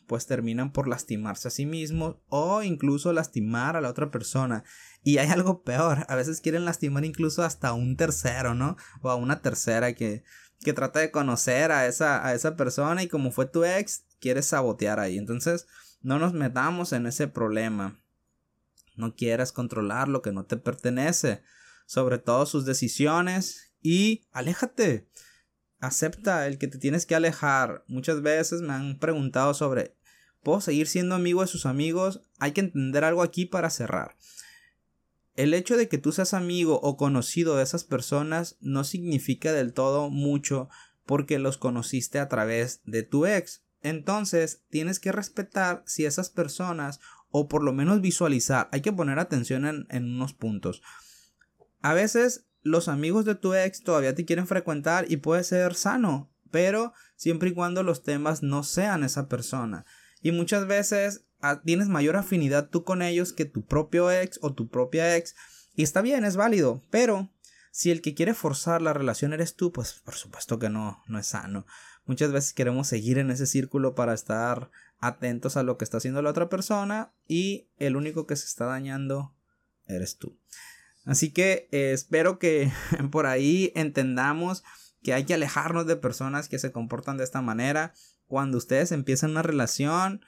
pues 0.06 0.26
terminan 0.26 0.72
por 0.72 0.88
lastimarse 0.88 1.48
a 1.48 1.50
sí 1.50 1.66
mismos 1.66 2.16
o 2.28 2.62
incluso 2.62 3.12
lastimar 3.12 3.76
a 3.76 3.80
la 3.82 3.90
otra 3.90 4.10
persona. 4.10 4.64
Y 5.04 5.18
hay 5.18 5.28
algo 5.28 5.62
peor, 5.62 6.06
a 6.08 6.16
veces 6.16 6.40
quieren 6.40 6.64
lastimar 6.64 7.04
incluso 7.04 7.44
hasta 7.44 7.74
un 7.74 7.96
tercero, 7.96 8.54
¿no? 8.54 8.76
O 9.02 9.10
a 9.10 9.16
una 9.16 9.42
tercera 9.42 9.92
que, 9.92 10.24
que 10.60 10.72
trata 10.72 11.00
de 11.00 11.10
conocer 11.10 11.72
a 11.72 11.86
esa, 11.86 12.26
a 12.26 12.34
esa 12.34 12.56
persona 12.56 13.02
y 13.02 13.08
como 13.08 13.30
fue 13.30 13.44
tu 13.46 13.64
ex, 13.64 14.04
quieres 14.18 14.46
sabotear 14.46 14.98
ahí. 14.98 15.18
Entonces, 15.18 15.66
no 16.00 16.18
nos 16.18 16.32
metamos 16.32 16.92
en 16.94 17.06
ese 17.06 17.28
problema. 17.28 18.00
No 18.96 19.14
quieras 19.14 19.52
controlar 19.52 20.08
lo 20.08 20.22
que 20.22 20.32
no 20.32 20.46
te 20.46 20.56
pertenece 20.56 21.42
sobre 21.88 22.18
todo 22.18 22.44
sus 22.44 22.66
decisiones 22.66 23.72
y 23.80 24.26
aléjate. 24.30 25.08
Acepta 25.80 26.46
el 26.46 26.58
que 26.58 26.68
te 26.68 26.76
tienes 26.76 27.06
que 27.06 27.14
alejar. 27.14 27.82
Muchas 27.88 28.20
veces 28.20 28.60
me 28.60 28.74
han 28.74 28.98
preguntado 28.98 29.54
sobre 29.54 29.96
¿puedo 30.42 30.60
seguir 30.60 30.86
siendo 30.86 31.14
amigo 31.14 31.40
de 31.40 31.46
sus 31.46 31.64
amigos? 31.64 32.20
Hay 32.38 32.52
que 32.52 32.60
entender 32.60 33.04
algo 33.04 33.22
aquí 33.22 33.46
para 33.46 33.70
cerrar. 33.70 34.18
El 35.34 35.54
hecho 35.54 35.78
de 35.78 35.88
que 35.88 35.96
tú 35.96 36.12
seas 36.12 36.34
amigo 36.34 36.78
o 36.82 36.98
conocido 36.98 37.56
de 37.56 37.62
esas 37.62 37.84
personas 37.84 38.58
no 38.60 38.84
significa 38.84 39.54
del 39.54 39.72
todo 39.72 40.10
mucho 40.10 40.68
porque 41.06 41.38
los 41.38 41.56
conociste 41.56 42.18
a 42.18 42.28
través 42.28 42.82
de 42.84 43.02
tu 43.02 43.24
ex. 43.24 43.64
Entonces 43.80 44.62
tienes 44.68 45.00
que 45.00 45.10
respetar 45.10 45.84
si 45.86 46.04
esas 46.04 46.28
personas 46.28 47.00
o 47.30 47.48
por 47.48 47.62
lo 47.62 47.72
menos 47.72 48.02
visualizar, 48.02 48.68
hay 48.72 48.82
que 48.82 48.92
poner 48.92 49.18
atención 49.18 49.64
en, 49.64 49.86
en 49.88 50.04
unos 50.04 50.34
puntos. 50.34 50.82
A 51.80 51.94
veces 51.94 52.46
los 52.62 52.88
amigos 52.88 53.24
de 53.24 53.34
tu 53.34 53.54
ex 53.54 53.82
todavía 53.82 54.14
te 54.14 54.24
quieren 54.24 54.46
frecuentar 54.46 55.06
y 55.08 55.18
puede 55.18 55.44
ser 55.44 55.74
sano, 55.74 56.30
pero 56.50 56.92
siempre 57.16 57.50
y 57.50 57.54
cuando 57.54 57.82
los 57.82 58.02
temas 58.02 58.42
no 58.42 58.62
sean 58.62 59.04
esa 59.04 59.28
persona. 59.28 59.84
Y 60.20 60.32
muchas 60.32 60.66
veces 60.66 61.24
ah, 61.40 61.62
tienes 61.64 61.88
mayor 61.88 62.16
afinidad 62.16 62.68
tú 62.68 62.84
con 62.84 63.02
ellos 63.02 63.32
que 63.32 63.44
tu 63.44 63.64
propio 63.64 64.10
ex 64.10 64.38
o 64.42 64.52
tu 64.52 64.68
propia 64.68 65.16
ex. 65.16 65.34
Y 65.74 65.82
está 65.82 66.02
bien, 66.02 66.24
es 66.24 66.36
válido, 66.36 66.82
pero 66.90 67.30
si 67.70 67.90
el 67.90 68.02
que 68.02 68.14
quiere 68.14 68.34
forzar 68.34 68.82
la 68.82 68.92
relación 68.92 69.32
eres 69.32 69.54
tú, 69.54 69.72
pues 69.72 69.94
por 70.04 70.14
supuesto 70.14 70.58
que 70.58 70.68
no, 70.68 71.02
no 71.06 71.18
es 71.18 71.26
sano. 71.26 71.66
Muchas 72.06 72.32
veces 72.32 72.54
queremos 72.54 72.88
seguir 72.88 73.18
en 73.18 73.30
ese 73.30 73.46
círculo 73.46 73.94
para 73.94 74.14
estar 74.14 74.70
atentos 74.98 75.56
a 75.56 75.62
lo 75.62 75.78
que 75.78 75.84
está 75.84 75.98
haciendo 75.98 76.22
la 76.22 76.30
otra 76.30 76.48
persona 76.48 77.12
y 77.28 77.68
el 77.78 77.96
único 77.96 78.26
que 78.26 78.34
se 78.34 78.46
está 78.46 78.64
dañando 78.64 79.34
eres 79.86 80.16
tú. 80.16 80.36
Así 81.08 81.30
que 81.30 81.68
eh, 81.72 81.92
espero 81.92 82.38
que 82.38 82.70
por 83.10 83.26
ahí 83.26 83.72
entendamos 83.74 84.62
que 85.02 85.14
hay 85.14 85.24
que 85.24 85.32
alejarnos 85.32 85.86
de 85.86 85.96
personas 85.96 86.48
que 86.48 86.58
se 86.58 86.70
comportan 86.70 87.16
de 87.16 87.24
esta 87.24 87.40
manera. 87.40 87.94
Cuando 88.26 88.58
ustedes 88.58 88.92
empiezan 88.92 89.30
una 89.30 89.42
relación, 89.42 90.20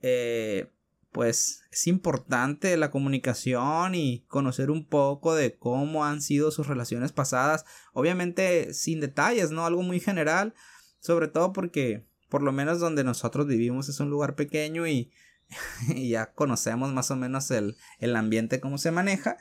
eh, 0.00 0.70
pues 1.10 1.62
es 1.72 1.88
importante 1.88 2.76
la 2.76 2.92
comunicación 2.92 3.96
y 3.96 4.24
conocer 4.28 4.70
un 4.70 4.86
poco 4.86 5.34
de 5.34 5.58
cómo 5.58 6.04
han 6.04 6.22
sido 6.22 6.52
sus 6.52 6.68
relaciones 6.68 7.10
pasadas. 7.10 7.64
Obviamente 7.92 8.72
sin 8.74 9.00
detalles, 9.00 9.50
¿no? 9.50 9.66
Algo 9.66 9.82
muy 9.82 9.98
general. 9.98 10.54
Sobre 11.00 11.26
todo 11.26 11.52
porque 11.52 12.06
por 12.28 12.42
lo 12.42 12.52
menos 12.52 12.78
donde 12.78 13.02
nosotros 13.02 13.48
vivimos 13.48 13.88
es 13.88 13.98
un 13.98 14.10
lugar 14.10 14.36
pequeño 14.36 14.86
y, 14.86 15.10
ya 15.96 16.32
conocemos 16.32 16.92
más 16.92 17.10
o 17.10 17.16
menos 17.16 17.50
el, 17.50 17.76
el 17.98 18.14
ambiente, 18.14 18.60
cómo 18.60 18.78
se 18.78 18.92
maneja. 18.92 19.36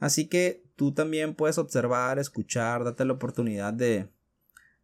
Así 0.00 0.26
que 0.26 0.64
tú 0.76 0.92
también 0.92 1.34
puedes 1.34 1.58
observar, 1.58 2.18
escuchar, 2.18 2.84
date 2.84 3.04
la 3.04 3.12
oportunidad 3.12 3.72
de, 3.72 4.08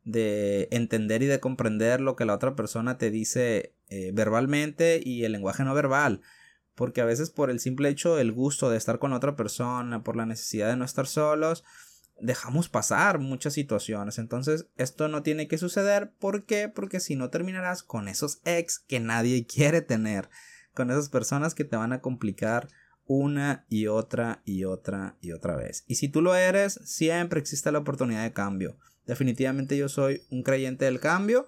de 0.05 0.69
entender 0.71 1.23
y 1.23 1.27
de 1.27 1.41
comprender 1.41 2.01
lo 2.01 2.15
que 2.15 2.27
la 2.27 2.35
otra 2.35 2.55
persona 2.55 2.99
te 2.99 3.11
dice 3.11 3.75
eh, 3.89 4.13
verbalmente 4.13 5.01
y 5.03 5.25
el 5.25 5.33
lenguaje 5.33 5.65
no 5.65 5.75
verbal. 5.75 6.21
Porque 6.75 7.01
a 7.01 7.07
veces 7.07 7.31
por 7.31 7.51
el 7.51 7.59
simple 7.59 7.89
hecho 7.89 8.15
del 8.15 8.33
gusto 8.33 8.69
de 8.69 8.77
estar 8.77 8.99
con 8.99 9.15
otra 9.15 9.35
persona, 9.35 10.05
por 10.05 10.17
la 10.17 10.27
necesidad 10.27 10.69
de 10.69 10.77
no 10.77 10.85
estar 10.85 11.07
solos, 11.07 11.65
dejamos 12.21 12.69
pasar 12.69 13.19
muchas 13.19 13.55
situaciones. 13.55 14.19
Entonces, 14.19 14.67
esto 14.77 15.09
no 15.09 15.23
tiene 15.23 15.49
que 15.49 15.57
suceder. 15.57 16.13
¿Por 16.19 16.45
qué? 16.45 16.69
Porque 16.69 17.01
si 17.01 17.17
no 17.17 17.31
terminarás 17.31 17.83
con 17.83 18.09
esos 18.09 18.41
ex 18.45 18.79
que 18.79 19.01
nadie 19.01 19.47
quiere 19.53 19.81
tener. 19.81 20.29
Con 20.75 20.91
esas 20.91 21.09
personas 21.09 21.55
que 21.55 21.65
te 21.65 21.77
van 21.77 21.95
a 21.95 22.03
complicar 22.03 22.69
una 23.07 23.65
y 23.69 23.87
otra 23.87 24.43
y 24.45 24.65
otra 24.65 25.17
y 25.21 25.33
otra 25.33 25.57
vez. 25.57 25.85
Y 25.87 25.97
si 25.97 26.09
tú 26.09 26.23
lo 26.23 26.35
eres, 26.35 26.81
siempre 26.85 27.41
existe 27.41 27.73
la 27.73 27.79
oportunidad 27.79 28.25
de 28.25 28.33
cambio. 28.33 28.77
Definitivamente 29.07 29.77
yo 29.77 29.89
soy 29.89 30.23
un 30.31 30.43
creyente 30.43 30.85
del 30.85 31.01
cambio 31.01 31.47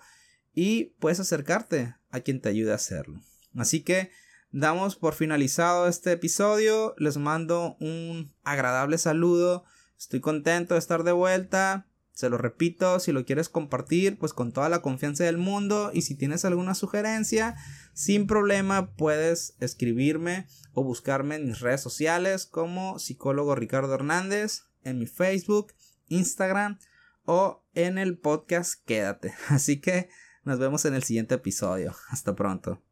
y 0.54 0.96
puedes 1.00 1.20
acercarte 1.20 1.96
a 2.10 2.20
quien 2.20 2.40
te 2.40 2.48
ayude 2.48 2.72
a 2.72 2.76
hacerlo. 2.76 3.20
Así 3.56 3.82
que 3.82 4.10
damos 4.50 4.96
por 4.96 5.14
finalizado 5.14 5.88
este 5.88 6.12
episodio. 6.12 6.94
Les 6.98 7.16
mando 7.16 7.76
un 7.80 8.32
agradable 8.44 8.98
saludo. 8.98 9.64
Estoy 9.98 10.20
contento 10.20 10.74
de 10.74 10.80
estar 10.80 11.02
de 11.02 11.12
vuelta. 11.12 11.87
Se 12.18 12.28
lo 12.28 12.36
repito, 12.36 12.98
si 12.98 13.12
lo 13.12 13.24
quieres 13.24 13.48
compartir, 13.48 14.18
pues 14.18 14.32
con 14.32 14.50
toda 14.50 14.68
la 14.68 14.82
confianza 14.82 15.22
del 15.22 15.38
mundo. 15.38 15.92
Y 15.94 16.02
si 16.02 16.16
tienes 16.16 16.44
alguna 16.44 16.74
sugerencia, 16.74 17.54
sin 17.92 18.26
problema 18.26 18.90
puedes 18.96 19.54
escribirme 19.60 20.48
o 20.72 20.82
buscarme 20.82 21.36
en 21.36 21.46
mis 21.46 21.60
redes 21.60 21.80
sociales 21.80 22.44
como 22.44 22.98
psicólogo 22.98 23.54
Ricardo 23.54 23.94
Hernández, 23.94 24.64
en 24.82 24.98
mi 24.98 25.06
Facebook, 25.06 25.74
Instagram 26.08 26.80
o 27.24 27.64
en 27.74 27.98
el 27.98 28.18
podcast 28.18 28.84
Quédate. 28.84 29.32
Así 29.48 29.80
que 29.80 30.08
nos 30.42 30.58
vemos 30.58 30.84
en 30.86 30.94
el 30.94 31.04
siguiente 31.04 31.36
episodio. 31.36 31.94
Hasta 32.08 32.34
pronto. 32.34 32.82